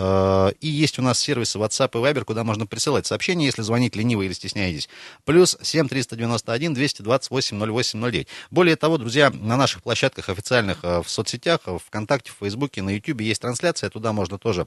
И 0.61 0.69
есть 0.69 0.99
у 0.99 1.03
нас 1.03 1.19
сервисы 1.19 1.59
WhatsApp 1.59 1.91
и 1.95 1.97
Viber, 1.97 2.25
куда 2.25 2.45
можно 2.45 2.67
присылать 2.67 3.07
сообщения, 3.07 3.47
если 3.47 3.63
звонить 3.63 3.97
лениво 3.97 4.23
или 4.23 4.33
стесняетесь. 4.33 4.89
Плюс 5.25 5.57
7 5.61 5.89
391 6.75 7.29
8 7.31 7.59
228 7.59 7.59
08 7.73 8.01
09. 8.01 8.29
Более 8.51 8.77
того, 8.77 8.99
друзья, 8.99 9.31
на 9.31 9.57
наших 9.57 9.83
площадках 9.83 10.29
официальных 10.29 10.79
э, 10.83 11.03
в 11.03 11.09
соцсетях, 11.09 11.61
в 11.67 11.79
ВКонтакте, 11.79 12.31
в 12.31 12.37
Фейсбуке, 12.41 12.83
на 12.83 12.91
Ютубе 12.91 13.27
есть 13.27 13.43
трансляция, 13.43 13.91
туда 13.91 14.13
можно 14.13 14.39
тоже 14.39 14.67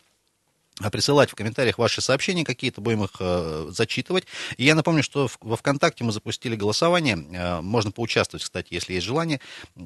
присылать 0.91 1.29
в 1.29 1.35
комментариях 1.35 1.77
ваши 1.77 2.01
сообщения 2.01 2.43
какие-то, 2.43 2.81
будем 2.81 3.03
их 3.03 3.11
э, 3.19 3.67
зачитывать. 3.69 4.25
И 4.57 4.65
я 4.65 4.75
напомню, 4.75 5.03
что 5.03 5.27
в, 5.27 5.37
во 5.41 5.55
ВКонтакте 5.55 6.03
мы 6.03 6.11
запустили 6.11 6.55
голосование, 6.55 7.15
э, 7.15 7.61
можно 7.61 7.91
поучаствовать, 7.91 8.43
кстати, 8.43 8.73
если 8.73 8.93
есть 8.93 9.05
желание. 9.05 9.39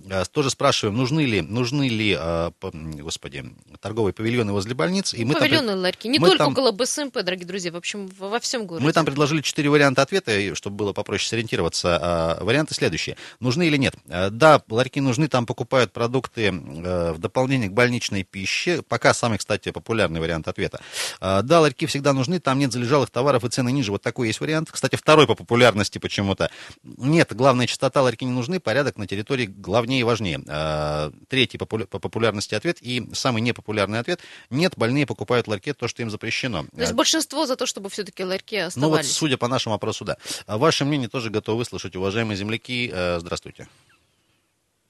Э, 0.10 0.24
тоже 0.32 0.50
спрашиваем, 0.50 0.98
нужны 0.98 1.22
ли, 1.22 1.42
нужны 1.42 1.88
ли, 1.88 2.18
э, 2.20 2.52
по, 2.60 2.72
господи, 2.74 3.46
торговые 3.80 4.14
павильоны 4.14 4.52
возле 4.52 4.74
больниц. 4.74 5.14
И 5.14 5.24
мы 5.26 5.36
павильоны, 5.36 5.74
там, 5.74 5.80
ларьки, 5.80 6.08
не 6.08 6.20
только 6.20 6.38
там, 6.38 6.52
около 6.54 6.72
БСМП, 6.72 7.22
дорогие 7.24 7.46
друзья, 7.46 7.72
в 7.72 7.76
общем, 7.76 8.10
во 8.18 8.40
всем 8.40 8.66
городе. 8.66 8.86
Мы 8.86 8.94
там 8.94 9.06
предложили 9.06 9.42
четыре 9.42 9.70
варианта 9.70 10.02
ответа, 10.02 10.56
чтобы 10.56 10.78
было 10.78 10.94
попроще 10.94 11.30
сориентироваться. 11.30 12.38
Э, 12.40 12.44
варианты 12.44 12.74
следующие. 12.74 13.16
Нужны 13.40 13.68
или 13.68 13.78
нет? 13.78 13.96
Э, 14.08 14.30
да, 14.30 14.62
ларьки 14.70 15.00
нужны, 15.00 15.28
там 15.28 15.46
покупают 15.46 15.94
продукты 15.94 16.48
э, 16.48 17.12
в 17.12 17.20
дополнение 17.20 17.70
к 17.70 17.74
больничной 17.74 18.24
пище. 18.24 18.82
Пока 18.88 19.14
самый, 19.14 19.38
кстати, 19.38 19.72
популярный 19.72 20.20
вариант 20.20 20.48
ответа. 20.48 20.79
А, 21.20 21.42
да, 21.42 21.62
ларьки 21.62 21.86
всегда 21.86 22.14
нужны, 22.14 22.40
там 22.40 22.60
нет 22.60 22.72
залежалых 22.72 23.10
товаров 23.10 23.44
и 23.44 23.50
цены 23.50 23.72
ниже. 23.72 23.92
Вот 23.92 24.02
такой 24.02 24.28
есть 24.28 24.40
вариант. 24.40 24.70
Кстати, 24.72 24.96
второй 24.96 25.28
по 25.28 25.36
популярности 25.36 25.98
почему-то. 25.98 26.50
Нет, 26.84 27.36
главная 27.36 27.68
частота 27.68 28.02
ларьки 28.02 28.26
не 28.26 28.32
нужны, 28.32 28.60
порядок 28.60 28.98
на 28.98 29.08
территории 29.08 29.46
главнее 29.46 30.02
и 30.02 30.04
важнее. 30.04 30.42
А, 30.48 31.12
третий 31.28 31.58
по 31.58 31.66
популярности 31.66 32.56
ответ 32.56 32.78
и 32.82 33.10
самый 33.14 33.42
непопулярный 33.42 34.00
ответ. 34.00 34.22
Нет, 34.50 34.74
больные 34.76 35.06
покупают 35.06 35.48
ларьки, 35.48 35.74
то, 35.74 35.88
что 35.88 36.02
им 36.02 36.10
запрещено. 36.10 36.66
То 36.76 36.82
есть 36.82 36.94
большинство 36.94 37.46
за 37.46 37.56
то, 37.56 37.66
чтобы 37.66 37.90
все-таки 37.90 38.24
ларьки 38.24 38.56
оставались? 38.56 38.92
Ну 38.92 38.98
вот, 38.98 39.06
судя 39.06 39.38
по 39.38 39.48
нашему 39.48 39.76
опросу, 39.76 40.06
да. 40.06 40.18
Ваше 40.48 40.86
мнение 40.86 41.10
тоже 41.10 41.30
готовы 41.30 41.60
выслушать, 41.60 41.96
уважаемые 41.96 42.38
земляки. 42.38 42.94
Здравствуйте. 43.18 43.68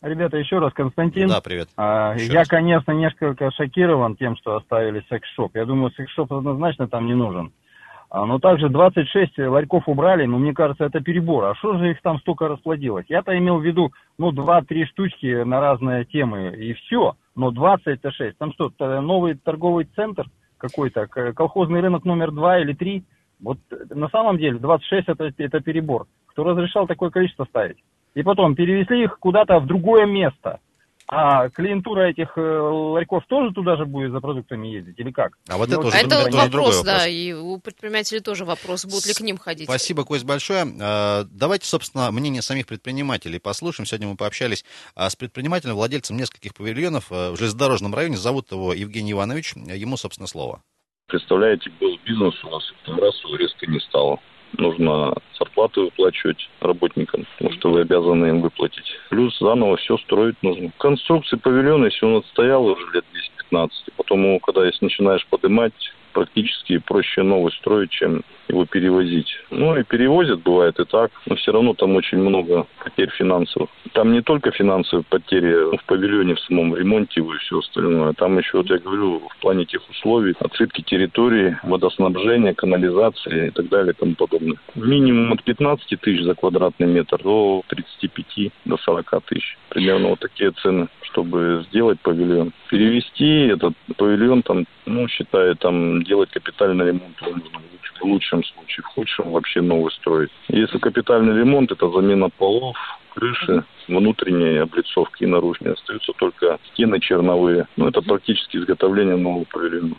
Ребята, 0.02 0.38
еще 0.38 0.60
раз, 0.60 0.72
Константин. 0.74 1.28
Да, 1.28 1.42
привет. 1.42 1.68
А, 1.76 2.16
я, 2.16 2.40
раз. 2.40 2.48
конечно, 2.48 2.94
несколько 2.94 3.52
шокирован 3.52 4.16
тем, 4.16 4.38
что 4.38 4.56
оставили 4.56 5.04
секс-шоп. 5.10 5.56
Я 5.56 5.66
думаю, 5.66 5.92
секс-шоп 5.92 6.32
однозначно 6.32 6.88
там 6.88 7.06
не 7.06 7.16
нужен. 7.16 7.52
А, 8.10 8.26
но 8.26 8.40
также 8.40 8.70
26 8.70 9.38
ларьков 9.40 9.90
убрали, 9.90 10.26
но 10.26 10.38
мне 10.40 10.54
кажется, 10.54 10.86
это 10.86 11.02
перебор. 11.02 11.44
А 11.44 11.56
что 11.56 11.78
же 11.78 11.92
их 11.92 12.02
там 12.02 12.18
столько 12.20 12.48
расплодилось? 12.48 13.08
Я-то 13.10 13.38
имел 13.38 13.58
в 13.58 13.64
виду, 13.64 13.92
ну, 14.18 14.32
2-3 14.32 14.86
штучки 14.86 15.44
на 15.44 15.60
разные 15.60 16.06
темы, 16.06 16.56
и 16.56 16.74
все. 16.74 17.16
Но 17.36 17.52
20 17.52 17.88
это 17.88 18.12
6. 18.12 18.38
Там 18.38 18.54
что, 18.54 18.72
новый 19.02 19.36
торговый 19.36 19.84
центр 19.96 20.28
какой-то, 20.58 21.08
колхозный 21.08 21.82
рынок 21.82 22.06
номер 22.06 22.32
2 22.32 22.60
или 22.60 22.74
3? 22.74 23.04
Вот 23.42 23.58
на 23.90 24.08
самом 24.08 24.38
деле 24.38 24.60
26 24.60 25.10
это, 25.10 25.32
это 25.38 25.60
перебор. 25.60 26.08
Кто 26.28 26.46
разрешал 26.46 26.88
такое 26.88 27.10
количество 27.10 27.44
ставить? 27.44 27.78
И 28.16 28.24
потом 28.24 28.56
перевезли 28.56 29.04
их 29.04 29.20
куда-то 29.20 29.60
в 29.60 29.68
другое 29.68 30.06
место. 30.06 30.60
А 31.12 31.50
клиентура 31.50 32.02
этих 32.02 32.38
э, 32.38 32.42
ларьков 32.42 33.26
тоже 33.28 33.52
туда 33.52 33.76
же 33.78 33.86
будет 33.86 34.12
за 34.12 34.20
продуктами 34.20 34.68
ездить 34.68 35.00
или 35.00 35.10
как? 35.10 35.32
А 35.48 35.58
вот 35.58 35.68
это, 35.68 35.82
тоже, 35.82 35.98
это 35.98 36.20
вот 36.20 36.34
вопрос, 36.36 36.52
вопрос, 36.52 36.84
да, 36.84 37.08
и 37.08 37.34
у 37.34 37.58
предпринимателей 37.58 38.20
тоже 38.20 38.46
вопрос, 38.46 38.86
будут 38.86 39.08
ли 39.08 39.14
к 39.16 39.22
ним 39.22 39.40
ходить. 39.40 39.68
Спасибо, 39.68 40.06
Кость, 40.06 40.24
большое. 40.24 40.66
А, 40.80 41.24
давайте, 41.32 41.66
собственно, 41.66 42.12
мнение 42.12 42.44
самих 42.44 42.68
предпринимателей 42.68 43.40
послушаем. 43.40 43.88
Сегодня 43.88 44.08
мы 44.08 44.18
пообщались 44.18 44.64
а, 44.94 45.10
с 45.10 45.16
предпринимателем, 45.16 45.74
владельцем 45.74 46.16
нескольких 46.16 46.54
павильонов 46.54 47.12
э, 47.12 47.32
в 47.32 47.38
железнодорожном 47.38 47.96
районе. 47.96 48.16
Зовут 48.16 48.52
его 48.52 48.72
Евгений 48.72 49.14
Иванович. 49.14 49.56
Ему, 49.56 49.98
собственно, 49.98 50.28
слово. 50.28 50.62
Представляете, 51.08 51.72
был 51.80 51.98
бизнес 52.06 52.36
у 52.44 52.50
нас, 52.52 52.72
в 52.86 53.00
раз 53.00 53.16
резко 53.36 53.66
не 53.66 53.80
стало 53.80 54.20
нужно 54.58 55.14
зарплаты 55.38 55.82
выплачивать 55.82 56.50
работникам, 56.62 57.26
потому 57.38 57.54
что 57.58 57.72
вы 57.72 57.82
обязаны 57.82 58.28
им 58.28 58.42
выплатить. 58.42 58.86
Плюс 59.10 59.38
заново 59.40 59.78
все 59.78 59.98
строить 59.98 60.42
нужно. 60.42 60.72
Конструкции 60.78 61.38
павильона, 61.38 61.86
если 61.86 62.06
он 62.06 62.18
отстоял 62.18 62.66
уже 62.66 62.86
лет 62.94 63.06
10-15, 63.52 63.70
потом, 63.98 64.40
когда 64.40 64.66
если 64.66 64.86
начинаешь 64.86 65.26
поднимать, 65.28 65.74
практически 66.14 66.78
проще 66.80 67.24
новый 67.24 67.52
строить, 67.54 67.92
чем 67.92 68.24
его 68.50 68.66
перевозить. 68.66 69.30
Ну 69.52 69.78
и 69.78 69.84
перевозят, 69.84 70.42
бывает 70.42 70.80
и 70.80 70.86
так, 70.86 71.12
но 71.26 71.36
все 71.36 71.52
равно 71.52 71.74
там 71.74 71.96
очень 71.96 72.18
много 72.18 72.66
потерь 72.84 73.12
финансовых. 73.12 73.70
Там 73.94 74.12
не 74.12 74.22
только 74.22 74.52
финансовые 74.52 75.06
потери 75.08 75.78
в 75.78 75.84
павильоне, 75.86 76.36
в 76.36 76.40
самом 76.42 76.76
ремонте 76.76 77.22
и 77.22 77.38
все 77.38 77.60
остальное. 77.60 78.14
Там 78.14 78.38
еще, 78.38 78.58
вот 78.58 78.70
я 78.70 78.80
говорю, 78.80 79.20
в 79.20 79.38
плане 79.42 79.66
тех 79.66 79.82
условий, 79.90 80.34
отсыпки 80.40 80.82
территории, 80.82 81.58
водоснабжения, 81.64 82.54
канализации 82.54 83.48
и 83.48 83.52
так 83.52 83.70
далее 83.70 83.94
и 83.94 84.00
тому 84.00 84.16
подобное. 84.16 84.58
Минимум 84.76 85.34
от 85.34 85.44
15 85.44 86.00
тысяч 86.02 86.24
за 86.24 86.34
квадратный 86.34 86.88
метр 86.88 87.22
до 87.22 87.62
35 87.68 88.52
до 88.66 88.78
40 88.78 89.24
тысяч. 89.26 89.58
Примерно 89.70 90.10
вот 90.10 90.20
такие 90.20 90.52
цены, 90.52 90.88
чтобы 91.02 91.66
сделать 91.70 92.00
павильон. 92.02 92.52
Перевести 92.70 93.48
этот 93.48 93.74
павильон, 93.98 94.42
там, 94.42 94.66
ну, 94.86 95.08
считаю, 95.08 95.56
там 95.56 96.04
делать 96.04 96.32
капитальный 96.32 96.88
ремонт 96.88 97.16
нужно 97.22 97.50
в 98.00 98.10
лучшем 98.40 98.56
случае, 98.56 98.84
в 98.84 98.88
худшем 98.88 99.32
вообще 99.32 99.62
новый 99.62 99.92
строить. 99.92 100.32
Если 100.48 100.78
капитальный 100.78 101.38
ремонт, 101.38 101.72
это 101.72 101.90
замена 101.90 102.30
полов, 102.30 102.76
крыши, 103.14 103.64
внутренней 103.88 104.58
облицовки 104.58 105.24
и 105.24 105.28
наружной. 105.28 105.74
Остаются 105.74 106.14
только 106.14 106.60
стены 106.74 107.00
черновые. 107.00 107.68
Ну, 107.76 107.88
это 107.88 108.02
практически 108.02 108.58
изготовление 108.58 109.18
нового 109.18 109.46
павильона. 109.46 109.96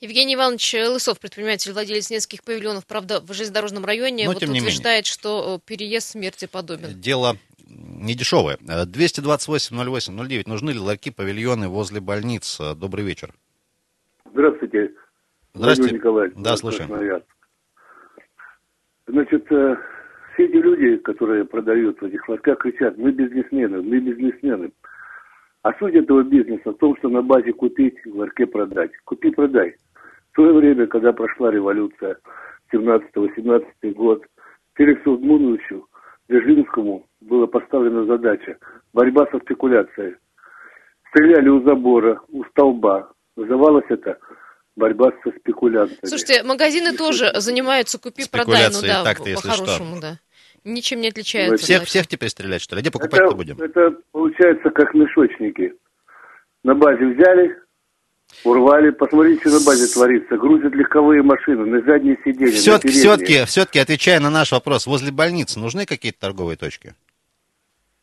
Евгений 0.00 0.34
Иванович 0.34 0.74
Лысов, 0.74 1.18
предприниматель, 1.18 1.72
владелец 1.72 2.08
нескольких 2.10 2.44
павильонов, 2.44 2.86
правда, 2.86 3.20
в 3.20 3.32
железнодорожном 3.32 3.84
районе, 3.84 4.26
Но, 4.26 4.32
вот 4.32 4.40
тем 4.40 4.52
не 4.52 4.60
утверждает, 4.60 5.06
что 5.06 5.56
э, 5.56 5.68
переезд 5.68 6.10
смерти 6.10 6.46
подобен. 6.46 7.00
Дело 7.00 7.36
не 7.66 8.14
дешевое. 8.14 8.58
228-08-09. 8.58 10.44
Нужны 10.46 10.70
ли 10.70 10.78
ларьки, 10.78 11.10
павильоны 11.10 11.68
возле 11.68 12.00
больниц? 12.00 12.60
Добрый 12.76 13.04
вечер. 13.04 13.34
Здравствуйте. 15.58 15.82
Владимир 15.82 16.00
Николаевич. 16.00 16.36
Да, 16.38 16.56
слушаем. 16.56 16.88
Красноярск. 16.88 17.26
Значит, 19.08 19.52
э, 19.52 19.76
все 20.32 20.44
эти 20.44 20.56
люди, 20.56 20.96
которые 20.98 21.44
продают 21.44 22.00
в 22.00 22.04
этих 22.04 22.28
ларьках, 22.28 22.58
кричат, 22.58 22.96
мы 22.96 23.10
бизнесмены, 23.10 23.82
мы 23.82 23.98
бизнесмены. 23.98 24.70
А 25.62 25.72
суть 25.78 25.94
этого 25.94 26.22
бизнеса 26.22 26.70
в 26.70 26.76
том, 26.76 26.96
что 26.98 27.08
на 27.08 27.22
базе 27.22 27.52
купить, 27.52 27.96
в 28.04 28.16
ларьке 28.16 28.46
продать. 28.46 28.92
Купи-продай. 29.04 29.74
В 30.30 30.34
свое 30.36 30.52
время, 30.52 30.86
когда 30.86 31.12
прошла 31.12 31.50
революция, 31.50 32.18
17-18 32.72 33.64
год, 33.94 34.24
Феликсу 34.74 35.14
Удмуновичу 35.14 35.88
Дзержинскому 36.28 37.04
была 37.20 37.48
поставлена 37.48 38.04
задача 38.04 38.58
борьба 38.92 39.26
со 39.32 39.38
спекуляцией. 39.40 40.14
Стреляли 41.08 41.48
у 41.48 41.62
забора, 41.62 42.20
у 42.28 42.44
столба. 42.44 43.10
Называлось 43.34 43.86
это 43.88 44.18
борьба 44.78 45.10
со 45.22 45.30
спекулянтами. 45.32 45.98
Слушайте, 46.04 46.42
магазины 46.42 46.92
тоже 46.96 47.32
занимаются 47.36 47.98
купи-продай, 47.98 48.70
ну 48.72 48.80
да, 48.80 49.04
по-хорошему, 49.04 49.96
что. 49.96 50.00
да. 50.00 50.18
Ничем 50.64 51.00
не 51.00 51.08
отличаются. 51.08 51.64
Всех, 51.64 51.78
ларьки. 51.78 51.88
всех 51.88 52.06
теперь 52.06 52.28
стрелять, 52.30 52.62
что 52.62 52.76
ли? 52.76 52.82
Где 52.82 52.90
покупать-то 52.90 53.34
будем? 53.34 53.60
это 53.60 53.96
получается 54.12 54.70
как 54.70 54.92
мешочники. 54.94 55.74
На 56.64 56.74
базе 56.74 57.06
взяли, 57.06 57.56
урвали. 58.44 58.90
Посмотрите, 58.90 59.40
что 59.40 59.60
на 59.60 59.64
базе 59.64 59.86
творится. 59.92 60.36
Грузят 60.36 60.74
легковые 60.74 61.22
машины 61.22 61.64
на 61.64 61.80
задние 61.82 62.18
сиденья, 62.24 62.52
Все-таки, 62.52 62.88
все-таки, 62.88 63.44
все-таки, 63.44 63.78
отвечая 63.78 64.20
на 64.20 64.30
наш 64.30 64.52
вопрос, 64.52 64.86
возле 64.86 65.12
больницы 65.12 65.58
нужны 65.58 65.86
какие-то 65.86 66.20
торговые 66.20 66.56
точки? 66.56 66.94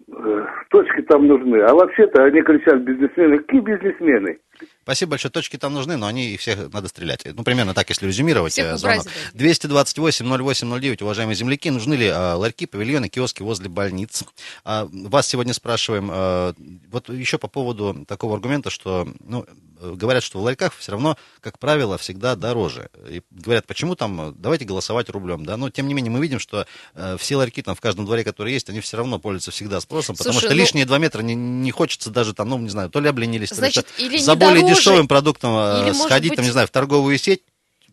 Э, 0.08 0.46
Точки 0.70 1.02
там 1.04 1.28
нужны. 1.28 1.62
А 1.62 1.74
вообще-то 1.74 2.24
они 2.24 2.42
кричат 2.42 2.82
бизнесмены. 2.82 3.40
Какие 3.40 3.62
бизнесмены? 3.62 4.40
Спасибо 4.84 5.12
большое. 5.12 5.32
Точки 5.32 5.58
там 5.58 5.74
нужны, 5.74 5.98
но 5.98 6.08
они 6.08 6.30
их 6.30 6.41
всех 6.41 6.72
надо 6.72 6.88
стрелять. 6.88 7.26
Ну, 7.26 7.44
примерно 7.44 7.74
так, 7.74 7.89
если 7.89 8.08
резюмировать. 8.08 8.54
Всех 8.54 8.74
э, 8.74 8.78
звонок. 8.78 9.08
228-08-09, 9.34 11.04
уважаемые 11.04 11.36
земляки, 11.36 11.70
нужны 11.72 11.96
ли 11.96 12.08
э, 12.08 12.34
ларьки, 12.34 12.65
павильоны, 12.65 13.10
киоски 13.10 13.41
возле 13.41 13.70
больниц? 13.70 14.24
А, 14.63 14.88
вас 14.91 15.28
сегодня 15.28 15.54
спрашиваем, 15.54 16.10
э, 16.12 16.54
вот 16.91 17.10
еще 17.10 17.38
по 17.38 17.48
поводу 17.48 18.06
такого 18.08 18.36
аргумента, 18.36 18.70
что, 18.70 19.08
ну, 19.24 19.46
говорят, 19.82 20.24
что 20.24 20.39
в 20.39 20.44
ларьках 20.44 20.76
все 20.78 20.91
равно, 20.94 21.18
как 21.41 21.60
правило, 21.60 21.98
всегда 21.98 22.36
дороже. 22.36 22.89
И 23.10 23.22
говорят, 23.32 23.68
почему 23.68 23.96
там, 23.96 24.36
давайте 24.38 24.65
голосовать 24.65 25.10
рублем, 25.10 25.46
да, 25.46 25.58
но 25.58 25.70
тем 25.70 25.88
не 25.88 25.94
менее 25.94 26.12
мы 26.12 26.20
видим, 26.20 26.39
что 26.39 26.65
э, 26.94 27.18
все 27.20 27.36
ларьки 27.36 27.62
там 27.62 27.76
в 27.76 27.82
каждом 27.82 28.06
дворе, 28.06 28.24
которые 28.24 28.54
есть, 28.54 28.70
они 28.70 28.80
все 28.80 28.98
равно 28.98 29.20
пользуются 29.20 29.52
всегда 29.52 29.80
спросом, 29.82 30.15
потому 30.15 30.34
Слушай, 30.34 30.48
что 30.48 30.56
ну- 30.56 30.62
лишние 30.62 30.86
два 30.86 30.98
метра 30.98 31.22
не, 31.22 31.36
не 31.36 31.72
хочется 31.72 32.10
даже 32.10 32.34
там, 32.34 32.50
ну, 32.50 32.58
не 32.58 32.70
знаю, 32.70 32.89
то 32.89 33.00
ли 33.00 33.10
обленились, 33.10 33.50
то 33.50 33.56
ли 33.56 33.60
Значит, 33.60 33.88
или 33.98 34.18
за 34.18 34.34
не 34.34 34.39
более 34.49 34.63
дешевым 34.63 35.08
продуктом 35.08 35.51
э, 35.55 35.84
или, 35.84 35.93
сходить, 35.93 36.31
быть, 36.31 36.38
там, 36.38 36.45
не 36.45 36.51
знаю, 36.51 36.67
в 36.67 36.71
торговую 36.71 37.17
сеть, 37.17 37.41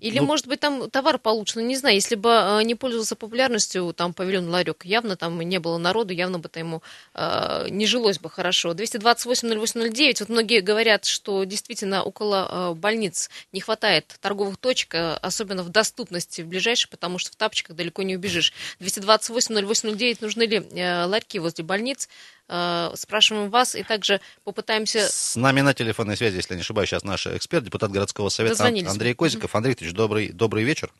Или, 0.02 0.18
Ну- 0.18 0.26
может 0.26 0.48
быть, 0.48 0.58
там 0.58 0.90
товар 0.90 1.18
получше, 1.18 1.60
ну, 1.60 1.66
не 1.66 1.76
знаю, 1.76 1.94
если 1.94 2.16
бы 2.16 2.28
э, 2.28 2.62
не 2.64 2.74
пользовался 2.74 3.14
популярностью, 3.14 3.92
там, 3.96 4.12
павильон 4.12 4.48
ларек, 4.48 4.84
явно 4.84 5.14
там 5.14 5.40
не 5.40 5.60
было 5.60 5.78
народу, 5.78 6.12
явно 6.12 6.40
бы 6.40 6.48
там 6.48 6.62
ему 6.64 6.82
э, 7.14 7.68
не 7.70 7.86
жилось 7.86 8.18
бы 8.18 8.28
хорошо. 8.28 8.72
228-08-09, 8.72 10.16
вот 10.18 10.28
многие 10.28 10.60
говорят, 10.60 11.04
что 11.04 11.44
действительно 11.44 12.02
около 12.02 12.48
э, 12.50 12.74
больниц 12.74 13.30
не 13.52 13.60
хватает 13.60 14.16
торговых 14.20 14.56
точек, 14.56 14.96
э, 14.96 15.14
особенно 15.22 15.62
в 15.62 15.68
доступности 15.68 16.42
в 16.42 16.48
ближайшей, 16.48 16.90
потому 16.90 17.18
что 17.18 17.30
в 17.30 17.36
тапочках 17.36 17.76
далеко 17.76 18.02
не 18.02 18.16
убежишь. 18.16 18.52
228-08-09, 18.80 20.18
нужны 20.20 20.42
ли 20.42 20.56
э, 20.56 21.04
ларьки 21.04 21.38
возле 21.38 21.62
больниц? 21.62 22.08
Э, 22.48 22.90
спрашиваем 22.96 23.50
вас 23.50 23.74
и 23.74 23.82
также 23.82 24.20
попытаемся... 24.44 25.08
С 25.08 25.36
нами 25.36 25.60
на 25.62 25.72
телефонной 25.74 26.16
связи, 26.16 26.36
если 26.36 26.52
я 26.52 26.56
не 26.56 26.62
ошибаюсь, 26.62 26.90
сейчас 26.90 27.02
наш 27.02 27.26
эксперт, 27.26 27.64
депутат 27.64 27.90
городского 27.90 28.28
совета 28.28 28.56
Дозвонились. 28.56 28.90
Андрей 28.90 29.14
Козиков. 29.14 29.54
Андрей 29.54 29.70
Викторович, 29.70 29.91
добрый, 29.92 30.30
добрый 30.30 30.64
вечер. 30.64 30.92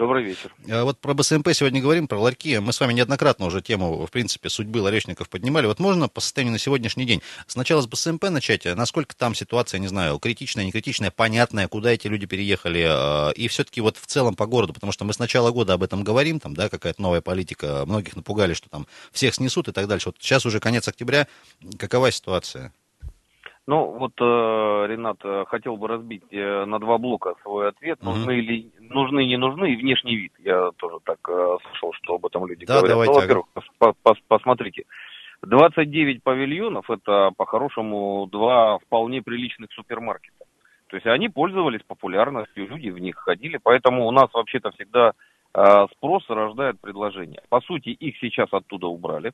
Добрый 0.00 0.24
вечер. 0.24 0.54
Э, 0.66 0.82
Вот 0.82 0.98
про 0.98 1.12
БСМП 1.12 1.50
сегодня 1.52 1.82
говорим, 1.82 2.08
про 2.08 2.18
ларьки. 2.18 2.58
Мы 2.58 2.72
с 2.72 2.80
вами 2.80 2.94
неоднократно 2.94 3.44
уже 3.44 3.60
тему, 3.60 4.06
в 4.06 4.10
принципе, 4.10 4.48
судьбы 4.48 4.78
ларечников 4.78 5.28
поднимали. 5.28 5.66
Вот 5.66 5.78
можно 5.78 6.08
по 6.08 6.22
состоянию 6.22 6.52
на 6.52 6.58
сегодняшний 6.58 7.04
день 7.04 7.20
сначала 7.46 7.82
с 7.82 7.86
БСМП 7.86 8.30
начать, 8.30 8.64
э, 8.64 8.74
насколько 8.74 9.14
там 9.14 9.34
ситуация, 9.34 9.78
не 9.78 9.88
знаю, 9.88 10.18
критичная, 10.18 10.64
не 10.64 10.72
критичная, 10.72 11.10
понятная, 11.10 11.68
куда 11.68 11.90
эти 11.90 12.06
люди 12.06 12.24
переехали, 12.24 12.86
э, 12.88 13.34
и 13.34 13.46
все-таки 13.48 13.82
вот 13.82 13.98
в 13.98 14.06
целом 14.06 14.36
по 14.36 14.46
городу, 14.46 14.72
потому 14.72 14.90
что 14.90 15.04
мы 15.04 15.12
с 15.12 15.18
начала 15.18 15.50
года 15.50 15.74
об 15.74 15.82
этом 15.82 16.02
говорим, 16.02 16.40
там, 16.40 16.54
да, 16.54 16.70
какая-то 16.70 17.02
новая 17.02 17.20
политика, 17.20 17.84
многих 17.84 18.16
напугали, 18.16 18.54
что 18.54 18.70
там 18.70 18.86
всех 19.12 19.34
снесут 19.34 19.68
и 19.68 19.72
так 19.72 19.86
дальше. 19.86 20.08
Вот 20.08 20.16
сейчас 20.18 20.46
уже 20.46 20.60
конец 20.60 20.88
октября, 20.88 21.26
какова 21.78 22.10
ситуация? 22.10 22.72
Ну, 23.66 23.86
вот 23.98 24.12
э, 24.20 24.86
Ренат 24.88 25.18
э, 25.22 25.44
хотел 25.46 25.76
бы 25.76 25.86
разбить 25.86 26.24
э, 26.32 26.64
на 26.64 26.78
два 26.80 26.98
блока 26.98 27.34
свой 27.42 27.68
ответ. 27.68 28.02
Нужны 28.02 28.38
или 28.38 28.70
нужны, 28.80 29.24
не 29.26 29.36
нужны, 29.36 29.72
и 29.72 29.76
внешний 29.76 30.16
вид. 30.16 30.32
Я 30.38 30.70
тоже 30.76 30.96
так 31.04 31.18
слышал, 31.22 31.92
что 31.94 32.14
об 32.14 32.26
этом 32.26 32.46
люди 32.46 32.66
Да, 32.66 32.78
говорят. 32.78 32.90
давайте, 32.90 33.12
Ну, 33.12 33.18
ага. 33.18 33.26
во-первых, 33.26 33.46
пос- 33.80 33.94
пос- 34.04 34.22
посмотрите. 34.26 34.84
29 35.42 36.22
павильонов 36.22 36.90
это 36.90 37.30
по-хорошему 37.36 38.28
два 38.30 38.78
вполне 38.78 39.22
приличных 39.22 39.70
супермаркета. 39.72 40.44
То 40.88 40.96
есть 40.96 41.06
они 41.06 41.28
пользовались 41.28 41.82
популярностью, 41.86 42.66
люди 42.68 42.88
в 42.90 42.98
них 42.98 43.16
ходили, 43.16 43.58
поэтому 43.62 44.06
у 44.06 44.10
нас 44.10 44.28
вообще-то 44.34 44.72
всегда 44.72 45.12
спрос 45.96 46.24
рождает 46.28 46.80
предложение. 46.80 47.40
По 47.48 47.60
сути, 47.60 47.88
их 47.90 48.18
сейчас 48.18 48.48
оттуда 48.52 48.88
убрали, 48.88 49.32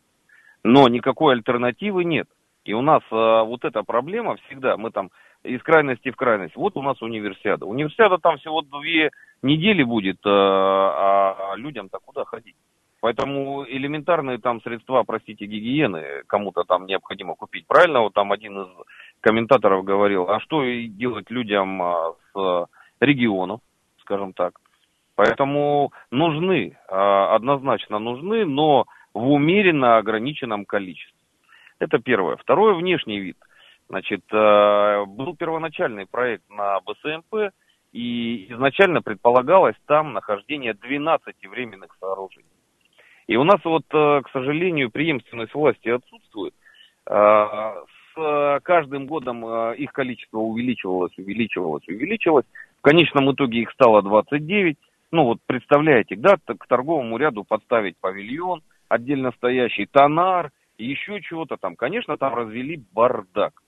но 0.62 0.87
никакой 0.89 1.35
альтернативы 1.35 2.05
нет. 2.05 2.29
И 2.68 2.74
у 2.74 2.83
нас 2.83 3.02
э, 3.11 3.14
вот 3.44 3.64
эта 3.64 3.83
проблема 3.83 4.37
всегда, 4.46 4.76
мы 4.76 4.90
там 4.90 5.11
из 5.42 5.62
крайности 5.62 6.11
в 6.11 6.16
крайность. 6.16 6.57
Вот 6.57 6.76
у 6.76 6.83
нас 6.83 7.00
универсиада. 7.00 7.66
Универсиада 7.66 8.18
там 8.18 8.38
всего 8.38 8.62
две 8.62 9.11
недели 9.42 9.83
будет, 9.83 10.18
э, 10.24 10.29
а 10.29 11.55
людям-то 11.57 11.98
куда 12.05 12.24
ходить? 12.24 12.57
Поэтому 13.00 13.64
элементарные 13.68 14.38
там 14.38 14.61
средства, 14.62 15.05
простите, 15.07 15.46
гигиены 15.46 16.22
кому-то 16.26 16.64
там 16.64 16.87
необходимо 16.87 17.37
купить. 17.37 17.66
Правильно, 17.66 18.00
вот 18.00 18.14
там 18.14 18.33
один 18.33 18.62
из 18.62 18.68
комментаторов 19.20 19.85
говорил, 19.85 20.29
а 20.29 20.40
что 20.40 20.64
делать 20.64 21.31
людям 21.31 21.83
а, 21.83 22.14
с 22.35 22.66
регионов, 23.00 23.61
скажем 24.00 24.33
так. 24.33 24.59
Поэтому 25.14 25.92
нужны, 26.11 26.76
а, 26.88 27.35
однозначно 27.37 27.98
нужны, 27.98 28.44
но 28.44 28.87
в 29.14 29.31
умеренно 29.31 29.98
ограниченном 29.98 30.64
количестве. 30.64 31.15
Это 31.79 31.99
первое. 31.99 32.37
Второе, 32.37 32.75
внешний 32.75 33.19
вид. 33.19 33.37
Значит, 33.89 34.23
э, 34.33 35.05
был 35.07 35.37
первоначальный 35.37 36.07
проект 36.07 36.49
на 36.51 36.81
БСМП, 36.81 37.53
и 37.93 38.53
изначально 38.53 39.01
предполагалось 39.01 39.77
там 39.87 40.12
нахождение 40.12 40.75
12 40.75 41.47
временных 41.47 41.97
сооружений. 42.01 42.47
И 43.27 43.37
у 43.37 43.45
нас 43.45 43.61
вот, 43.65 43.85
э, 43.93 44.23
к 44.23 44.31
сожалению, 44.33 44.91
преемственность 44.91 45.55
власти 45.55 45.89
отсутствует. 45.89 46.55
Э, 47.09 47.75
С 48.17 48.61
каждым 48.62 49.07
годом 49.07 49.45
их 49.75 49.93
количество 49.93 50.39
увеличивалось, 50.39 51.12
увеличивалось, 51.19 51.87
увеличивалось. 51.87 52.47
В 52.79 52.81
конечном 52.81 53.31
итоге 53.31 53.61
их 53.61 53.71
стало 53.73 54.01
29. 54.01 54.79
Ну 55.11 55.25
вот 55.25 55.39
представляете, 55.45 56.17
да, 56.17 56.39
к 56.47 56.67
торговому 56.67 57.19
ряду 57.19 57.45
подставить 57.45 57.99
павильон, 57.99 58.62
отдельно 58.89 59.33
стоящий 59.33 59.85
тонар, 59.85 60.51
еще 60.79 61.21
чего-то 61.23 61.57
там. 61.57 61.77
Конечно, 61.77 62.17
там 62.17 62.35
развели 62.35 62.83
бардак. 62.93 63.62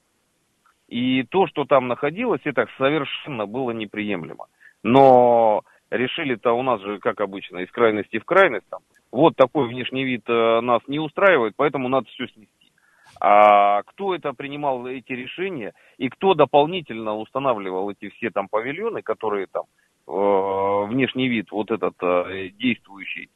И 0.89 1.23
то, 1.25 1.47
что 1.47 1.65
там 1.65 1.89
находилось, 1.89 2.41
это 2.45 2.67
совершенно 2.79 3.47
было 3.47 3.73
неприемлемо. 3.73 4.47
Но 4.83 5.63
решили-то 5.91 6.53
у 6.53 6.63
нас 6.63 6.81
же, 6.81 6.99
как 6.99 7.21
обычно, 7.21 7.59
из 7.59 7.71
крайности 7.71 8.19
в 8.19 8.25
крайность. 8.25 8.69
Там, 8.71 8.81
вот 9.13 9.37
такой 9.37 9.69
внешний 9.69 10.05
вид 10.05 10.23
э, 10.29 10.61
нас 10.61 10.81
не 10.87 10.99
устраивает, 10.99 11.55
поэтому 11.57 11.89
надо 11.89 12.07
все 12.09 12.27
снести. 12.29 12.73
А 13.21 13.83
кто 13.83 14.15
это 14.15 14.33
принимал 14.33 14.87
эти 14.87 15.13
решения 15.13 15.73
и 15.97 16.09
кто 16.09 16.35
дополнительно 16.35 17.17
устанавливал 17.17 17.91
эти 17.91 18.11
все 18.11 18.31
там 18.31 18.49
павильоны, 18.49 19.03
которые 19.03 19.47
там 19.47 19.65
э, 20.07 20.87
внешний 20.87 21.29
вид 21.29 21.51
вот 21.51 21.71
этот 21.71 21.95
э, 22.03 22.51
действующий 22.51 23.29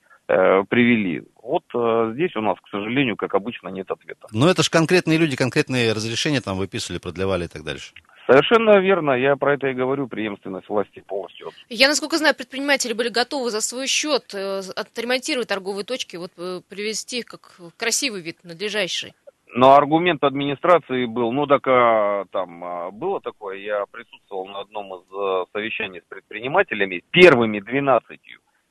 привели. 0.69 1.23
Вот 1.43 1.65
э, 1.75 2.13
здесь 2.15 2.35
у 2.37 2.41
нас, 2.41 2.57
к 2.61 2.69
сожалению, 2.69 3.17
как 3.17 3.35
обычно, 3.35 3.69
нет 3.69 3.91
ответа. 3.91 4.29
Ну, 4.33 4.47
это 4.47 4.63
же 4.63 4.71
конкретные 4.71 5.19
люди, 5.19 5.37
конкретные 5.37 5.93
разрешения 5.93 6.41
там 6.41 6.57
выписывали, 6.57 7.01
продлевали 7.01 7.45
и 7.45 7.49
так 7.49 7.65
дальше. 7.65 7.93
Совершенно 8.27 8.79
верно, 8.79 9.11
я 9.13 9.35
про 9.35 9.55
это 9.55 9.67
и 9.67 9.75
говорю, 9.75 10.07
преемственность 10.07 10.69
власти 10.69 11.03
полностью. 11.07 11.51
Я, 11.69 11.89
насколько 11.89 12.17
знаю, 12.19 12.37
предприниматели 12.37 12.93
были 12.93 13.09
готовы 13.09 13.51
за 13.51 13.61
свой 13.61 13.89
счет 13.89 14.33
э, 14.35 14.61
отремонтировать 14.77 15.49
торговые 15.49 15.85
точки, 15.85 16.17
вот 16.17 16.31
э, 16.39 16.61
привести 16.69 17.19
их 17.19 17.27
как 17.27 17.57
красивый 17.77 18.23
вид, 18.23 18.39
надлежащий. 18.45 19.13
Но 19.55 19.75
аргумент 19.75 20.25
администрации 20.25 21.05
был, 21.05 21.31
ну 21.33 21.47
так 21.47 21.67
а, 21.67 22.25
там 22.31 22.65
а, 22.65 22.91
было 22.91 23.21
такое, 23.21 23.59
я 23.59 23.85
присутствовал 23.91 24.47
на 24.47 24.61
одном 24.61 24.95
из 24.95 25.03
а, 25.13 25.45
совещаний 25.53 26.01
с 26.01 26.05
предпринимателями, 26.09 27.05
первыми 27.11 27.61
12, 27.61 28.19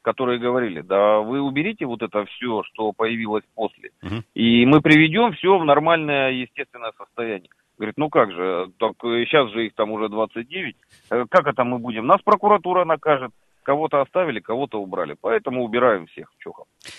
которые 0.02 0.40
говорили, 0.40 0.82
да 0.82 1.20
вы 1.20 1.42
уберите 1.42 1.86
вот 1.86 2.02
это 2.02 2.26
все, 2.26 2.64
что 2.64 2.92
появилось 2.92 3.44
после, 3.56 3.92
Мгм. 4.02 4.24
и 4.34 4.66
мы 4.66 4.82
приведем 4.82 5.34
все 5.34 5.58
в 5.58 5.66
нормальное 5.66 6.32
естественное 6.32 6.92
состояние. 6.98 7.50
Говорит, 7.78 7.96
ну 7.98 8.10
как 8.10 8.32
же, 8.32 8.72
так 8.78 8.94
сейчас 9.02 9.50
же 9.52 9.66
их 9.66 9.74
там 9.74 9.92
уже 9.92 10.10
29, 10.10 10.76
э, 11.10 11.26
как 11.30 11.48
это 11.48 11.64
мы 11.64 11.80
будем? 11.80 12.06
Нас 12.06 12.22
прокуратура 12.22 12.86
накажет, 12.86 13.32
кого-то 13.64 14.02
оставили, 14.02 14.40
кого-то 14.40 14.82
убрали, 14.82 15.16
поэтому 15.20 15.64
убираем 15.64 16.08
всех, 16.08 16.30
чё 16.40 16.52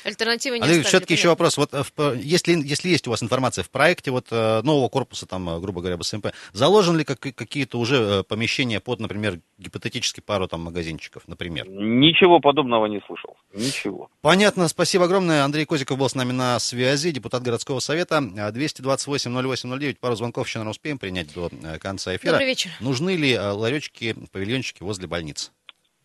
Альтернативы 0.05 0.59
не 0.59 0.65
Андрей, 0.65 0.83
все-таки 0.83 1.15
еще 1.15 1.29
вопрос. 1.29 1.57
Вот 1.59 1.75
э, 1.75 1.83
в 1.83 1.93
п- 1.93 2.17
если, 2.21 2.53
если 2.53 2.89
есть 2.89 3.07
у 3.09 3.11
вас 3.11 3.23
информация 3.23 3.65
в 3.65 3.71
проекте 3.71 4.11
вот 4.13 4.27
э, 4.31 4.63
нового 4.63 4.89
корпуса, 4.89 5.27
там, 5.27 5.49
э, 5.51 5.59
грубо 5.61 5.81
говоря, 5.81 5.97
БСМП, 5.97 6.29
заложены 6.53 6.99
ли 6.99 7.05
как- 7.05 7.19
какие-то 7.19 7.79
уже 7.79 7.97
э, 7.97 8.23
помещения 8.23 8.79
под, 8.81 9.01
например, 9.01 9.41
гипотетически 9.59 10.21
пару 10.21 10.47
там 10.47 10.61
магазинчиков, 10.63 11.25
например? 11.27 11.69
Ничего 11.69 12.39
подобного 12.41 12.87
не 12.87 13.01
слышал, 13.07 13.37
ничего. 13.53 14.09
Понятно, 14.21 14.69
спасибо 14.69 15.05
огромное. 15.07 15.43
Андрей 15.45 15.65
Козиков 15.65 15.99
был 15.99 16.09
с 16.09 16.15
нами 16.15 16.31
на 16.33 16.59
связи, 16.61 17.11
депутат 17.11 17.43
городского 17.43 17.81
совета. 17.81 18.19
А, 18.19 18.51
228-08-09, 18.53 19.97
пару 20.01 20.15
звонков 20.15 20.47
еще, 20.47 20.59
наверное, 20.59 20.71
успеем 20.73 20.99
принять 20.99 21.33
до 21.35 21.51
э, 21.63 21.79
конца 21.79 22.15
эфира. 22.15 22.33
Добрый 22.33 22.47
вечер. 22.49 22.71
Нужны 22.81 23.17
ли 23.17 23.33
э, 23.33 23.51
ларечки, 23.51 24.15
павильончики 24.33 24.83
возле 24.83 25.07
больниц? 25.07 25.51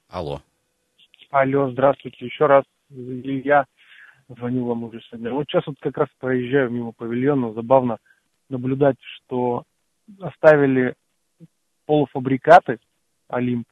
Алло. 0.10 0.42
Алло, 1.32 1.70
здравствуйте, 1.72 2.26
еще 2.26 2.46
раз. 2.46 2.64
Илья, 2.90 3.66
звоню 4.30 4.66
вам 4.66 4.86
уже 4.86 5.02
сегодня. 5.02 5.32
Вот 5.32 5.46
сейчас 5.50 5.68
вот 5.68 5.76
как 5.82 5.98
раз 5.98 6.08
проезжаю 6.20 6.70
мимо 6.72 6.94
павильона, 6.94 7.54
забавно 7.54 7.98
наблюдать, 8.50 8.96
что 9.02 9.64
оставили 10.22 10.96
полуфабрикаты 11.86 12.80
Олимп, 13.28 13.68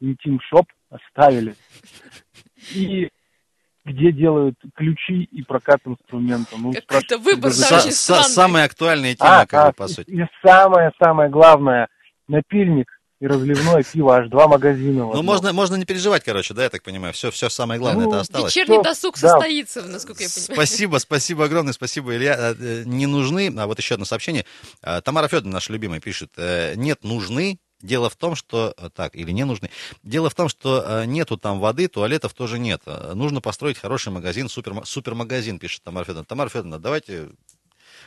Интим 0.00 0.40
Шоп 0.40 0.66
оставили. 0.90 1.54
И 2.74 3.08
где 3.84 4.12
делают 4.12 4.56
ключи 4.74 5.22
и 5.24 5.42
прокат 5.42 5.80
инструмента. 5.86 6.56
Ну, 6.58 6.72
Какой-то 6.74 7.16
выбор 7.18 7.50
даже- 7.50 7.62
Са- 7.62 7.78
очень 7.80 7.90
странный. 7.92 8.24
Самая 8.24 8.64
актуальная 8.66 9.14
тема, 9.14 9.40
А, 9.40 9.46
как 9.46 9.64
бы, 9.64 9.68
а, 9.68 9.72
по 9.72 9.88
сути. 9.88 10.10
И 10.10 10.22
самое-самое 10.44 11.30
главное, 11.30 11.88
напильник 12.28 12.90
и 13.20 13.26
разливное 13.26 13.82
пиво, 13.82 14.16
аж 14.16 14.28
два 14.28 14.46
магазина. 14.46 15.06
Ну, 15.12 15.22
можно, 15.22 15.52
можно 15.52 15.74
не 15.74 15.84
переживать, 15.84 16.22
короче, 16.24 16.54
да, 16.54 16.64
я 16.64 16.70
так 16.70 16.82
понимаю. 16.82 17.12
Все, 17.12 17.30
все 17.30 17.48
самое 17.48 17.80
главное, 17.80 18.04
Ну, 18.04 18.10
это 18.10 18.20
осталось. 18.20 18.54
Вечерний 18.54 18.82
досуг 18.82 19.18
Да. 19.18 19.30
состоится, 19.30 19.82
насколько 19.82 20.22
я 20.22 20.28
понимаю. 20.28 20.66
Спасибо, 20.66 20.98
спасибо 20.98 21.44
огромное, 21.44 21.72
спасибо, 21.72 22.14
Илья. 22.14 22.36
Э, 22.38 22.54
э, 22.58 22.82
Не 22.86 23.06
нужны, 23.06 23.52
а 23.58 23.66
вот 23.66 23.78
еще 23.78 23.94
одно 23.94 24.06
сообщение. 24.06 24.44
А, 24.82 25.00
Тамара 25.00 25.26
Федоровна, 25.26 25.54
наша 25.54 25.72
любимая, 25.72 26.00
пишет, 26.00 26.30
э, 26.36 26.74
нет, 26.76 27.02
нужны. 27.02 27.58
Дело 27.80 28.08
в 28.10 28.16
том, 28.16 28.34
что... 28.36 28.72
э, 28.76 28.88
Так, 28.94 29.16
или 29.16 29.32
не 29.32 29.44
нужны. 29.44 29.70
Дело 30.04 30.30
в 30.30 30.34
том, 30.34 30.48
что 30.48 31.04
нету 31.04 31.36
там 31.36 31.58
воды, 31.58 31.88
туалетов 31.88 32.34
тоже 32.34 32.58
нет. 32.58 32.82
Нужно 33.14 33.40
построить 33.40 33.78
хороший 33.78 34.12
магазин, 34.12 34.48
супер, 34.48 34.74
супермагазин, 34.84 35.58
пишет 35.58 35.82
Тамара 35.82 36.04
Федоровна. 36.04 36.24
Тамара 36.24 36.48
Федоровна, 36.48 36.78
давайте... 36.78 37.30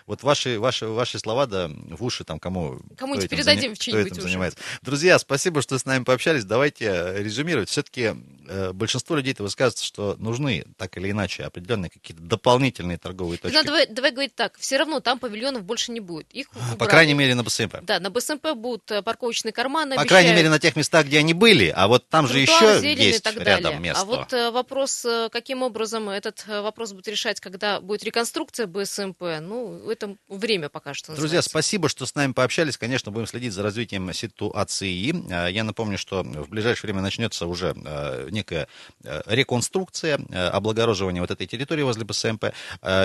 Вот 0.08 0.24
ваши, 0.24 0.60
ваши, 0.60 0.88
ваши 0.88 1.20
слова, 1.20 1.46
да, 1.46 1.70
в 1.70 2.04
уши 2.04 2.24
там 2.24 2.40
кому... 2.40 2.80
Кому-нибудь 2.98 3.30
передадим 3.30 3.76
в 3.76 3.80
чьи-нибудь 3.80 4.12
уши. 4.14 4.22
занимается. 4.22 4.60
Друзья, 4.82 5.20
спасибо, 5.20 5.62
что 5.62 5.78
с 5.78 5.86
нами 5.86 6.04
пообщались. 6.04 6.46
Давайте 6.46 6.86
э, 6.86 7.24
резюмировать. 7.24 7.70
Все-таки 7.70 8.16
э, 8.48 8.72
большинство 8.74 9.16
людей-то 9.16 9.44
высказывается, 9.44 9.86
что 9.86 10.16
нужны 10.18 10.66
так 10.78 10.98
или 10.98 11.12
иначе 11.12 11.44
определенные 11.44 11.90
какие-то 11.90 12.24
дополнительные 12.24 12.98
торговые 12.98 13.38
точки. 13.38 13.56
Ну, 13.56 13.64
давай, 13.64 13.88
давай 13.88 14.12
говорить 14.12 14.36
так, 14.36 14.58
все 14.58 14.78
равно 14.78 15.00
там 15.00 15.20
павильонов 15.20 15.64
больше 15.64 15.92
не 15.92 16.00
будет. 16.00 16.32
Их 16.32 16.50
По 16.50 16.60
убрали. 16.74 16.90
крайней 16.90 17.14
мере, 17.14 17.36
на 17.36 17.44
БСМП. 17.44 17.78
Да, 17.84 18.00
на 18.00 18.10
БСМП 18.10 18.54
будут 18.56 18.90
э, 18.92 19.02
парковочные 19.02 19.52
карманы. 19.52 19.96
По 19.96 20.06
крайней 20.06 20.34
мере, 20.34 20.50
на 20.50 20.60
тех 20.60 20.76
местах, 20.76 21.06
где 21.06 21.20
они 21.20 21.34
были, 21.34 21.74
а 21.76 21.88
вот 21.88 22.08
там 22.10 22.28
же 22.28 22.40
еще 22.40 22.80
зелень 22.80 23.04
есть 23.04 23.24
так 23.24 23.36
рядом 23.36 23.64
далее. 23.64 23.80
место. 23.80 24.02
А 24.02 24.06
вот 24.06 24.34
э, 24.34 24.52
вопрос, 24.52 25.06
э, 25.06 25.30
каким 25.32 25.64
образом 25.64 26.10
этот 26.10 26.46
вопрос 26.48 26.94
будет 26.94 27.08
решать, 27.08 27.40
когда 27.40 27.80
будет 27.80 28.04
реконструкция 28.04 28.68
БСМП, 28.68 29.22
ну, 29.42 29.91
это 29.92 30.16
время 30.28 30.70
пока 30.70 30.94
что 30.94 31.16
Друзья, 31.16 31.42
спасибо, 31.42 31.90
что 31.90 32.06
с 32.06 32.16
нами 32.16 32.34
пообщались. 32.34 32.78
Конечно, 32.78 33.12
будем 33.12 33.28
следить 33.28 33.54
за 33.54 33.64
развитием 33.64 34.12
ситуации. 34.14 35.14
А, 35.32 35.48
Я 35.48 35.64
напомню, 35.64 35.98
что 35.98 36.24
в 36.24 36.50
ближайшее 36.50 36.88
время 36.88 37.02
начнется 37.02 37.48
уже 37.48 37.76
э, 37.76 38.28
некая 38.32 38.68
э, 39.04 39.22
реконструкция, 39.26 40.20
облагороживание 40.52 41.22
вот 41.22 41.32
этой 41.32 41.48
территории 41.48 41.84
возле 41.84 42.06
БСМП. 42.06 42.46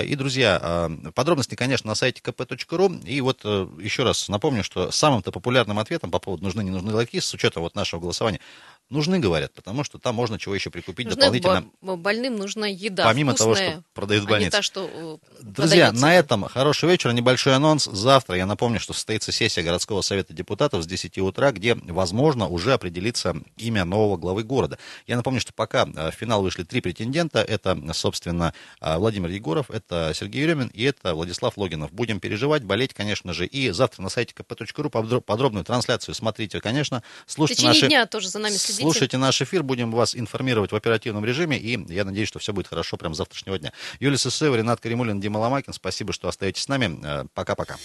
И, 0.05 0.15
друзья, 0.17 0.91
подробности, 1.15 1.55
конечно, 1.55 1.89
на 1.89 1.95
сайте 1.95 2.21
kp.ru. 2.23 3.05
И 3.05 3.21
вот 3.21 3.41
э, 3.45 3.69
еще 3.81 4.03
раз 4.05 4.29
напомню, 4.29 4.63
что 4.63 4.91
самым-то 4.91 5.33
популярным 5.33 5.79
ответом 5.79 6.11
по 6.11 6.19
поводу 6.19 6.45
нужны, 6.45 6.63
не 6.63 6.71
нужны 6.71 6.93
ларьки, 6.93 7.21
с 7.21 7.33
учетом 7.35 7.63
вот 7.63 7.75
нашего 7.75 8.01
голосования, 8.01 8.41
нужны, 8.91 9.19
говорят, 9.19 9.53
потому 9.53 9.85
что 9.85 9.99
там 9.99 10.15
можно 10.15 10.39
чего 10.39 10.55
еще 10.55 10.71
прикупить 10.71 11.07
Нужны 11.07 11.21
дополнительно. 11.21 11.67
бо- 11.81 11.97
больным 11.97 12.37
нужна 12.37 12.67
еда 12.67 13.05
Помимо 13.05 13.35
того, 13.35 13.53
вкусная, 13.55 13.73
что 13.73 13.85
продают 13.95 14.25
в 14.25 14.29
а 14.29 14.31
больнице. 14.31 14.51
та, 14.53 14.63
что 14.63 14.89
э, 14.93 15.17
Друзья, 15.43 15.87
продается. 15.87 16.03
на 16.03 16.15
этом 16.15 16.43
хорошего 16.45 16.91
вечера, 16.91 17.13
небольшой 17.13 17.55
анонс. 17.55 17.85
Завтра, 17.85 18.37
я 18.37 18.47
напомню, 18.47 18.79
что 18.81 18.93
состоится 18.93 19.33
сессия 19.33 19.63
городского 19.63 20.03
совета 20.03 20.33
депутатов 20.33 20.85
с 20.85 20.87
10 20.87 21.19
утра, 21.19 21.53
где, 21.53 21.75
возможно, 21.75 22.47
уже 22.49 22.73
определится 22.75 23.35
имя 23.57 23.85
нового 23.85 24.17
главы 24.17 24.45
города. 24.45 24.79
Я 25.07 25.17
напомню, 25.17 25.41
что 25.41 25.53
пока 25.53 25.87
э, 25.87 26.11
в 26.11 26.15
финал 26.15 26.43
вышли 26.43 26.63
три 26.63 26.81
претендента. 26.81 27.41
Это, 27.43 27.77
собственно, 27.93 28.55
э, 28.81 28.97
Владимир 28.99 29.31
Егоров, 29.31 29.71
это 29.71 30.13
Сергей 30.15 30.43
Еремин 30.43 30.69
и 30.69 30.83
это 30.85 31.15
Владислав 31.15 31.57
Логинов. 31.59 31.93
Будем 31.93 32.21
переживать, 32.21 32.63
болеть, 32.63 32.95
конечно 32.95 33.33
же. 33.33 33.47
И 33.47 33.71
завтра 33.71 34.03
на 34.03 34.09
сайте 34.11 34.33
kp.ru 34.37 34.91
подро- 34.91 35.21
подробную 35.21 35.65
трансляцию 35.65 36.15
смотрите, 36.15 36.61
конечно. 36.61 37.03
В 37.27 37.33
Слушайте 37.33 37.63
течение 37.63 37.75
наши... 37.81 37.89
дня 37.89 38.07
тоже 38.07 38.29
за 38.29 38.39
нами 38.39 38.55
следите. 38.55 38.76
Слушайте 38.83 39.19
наш 39.19 39.41
эфир, 39.43 39.63
будем 39.63 39.91
вас 39.91 40.15
информировать 40.15 40.73
в 40.73 40.77
оперативном 40.77 41.25
режиме, 41.25 41.59
и 41.59 41.79
я 41.93 42.05
надеюсь, 42.05 42.29
что 42.29 42.39
все 42.39 42.53
будет 42.53 42.67
хорошо 42.67 42.97
прямо 42.97 43.15
с 43.15 43.19
завтрашнего 43.19 43.59
дня. 43.59 43.73
Юлия 44.01 44.19
Сысоева, 44.19 44.57
Ренат 44.57 44.81
Каримулин, 44.81 45.21
Дима 45.21 45.39
Ломакин, 45.39 45.73
спасибо, 45.73 46.13
что 46.13 46.29
остаетесь 46.29 46.63
с 46.63 46.69
нами. 46.69 46.99
Э, 47.03 47.25
Пока-пока. 47.35 47.77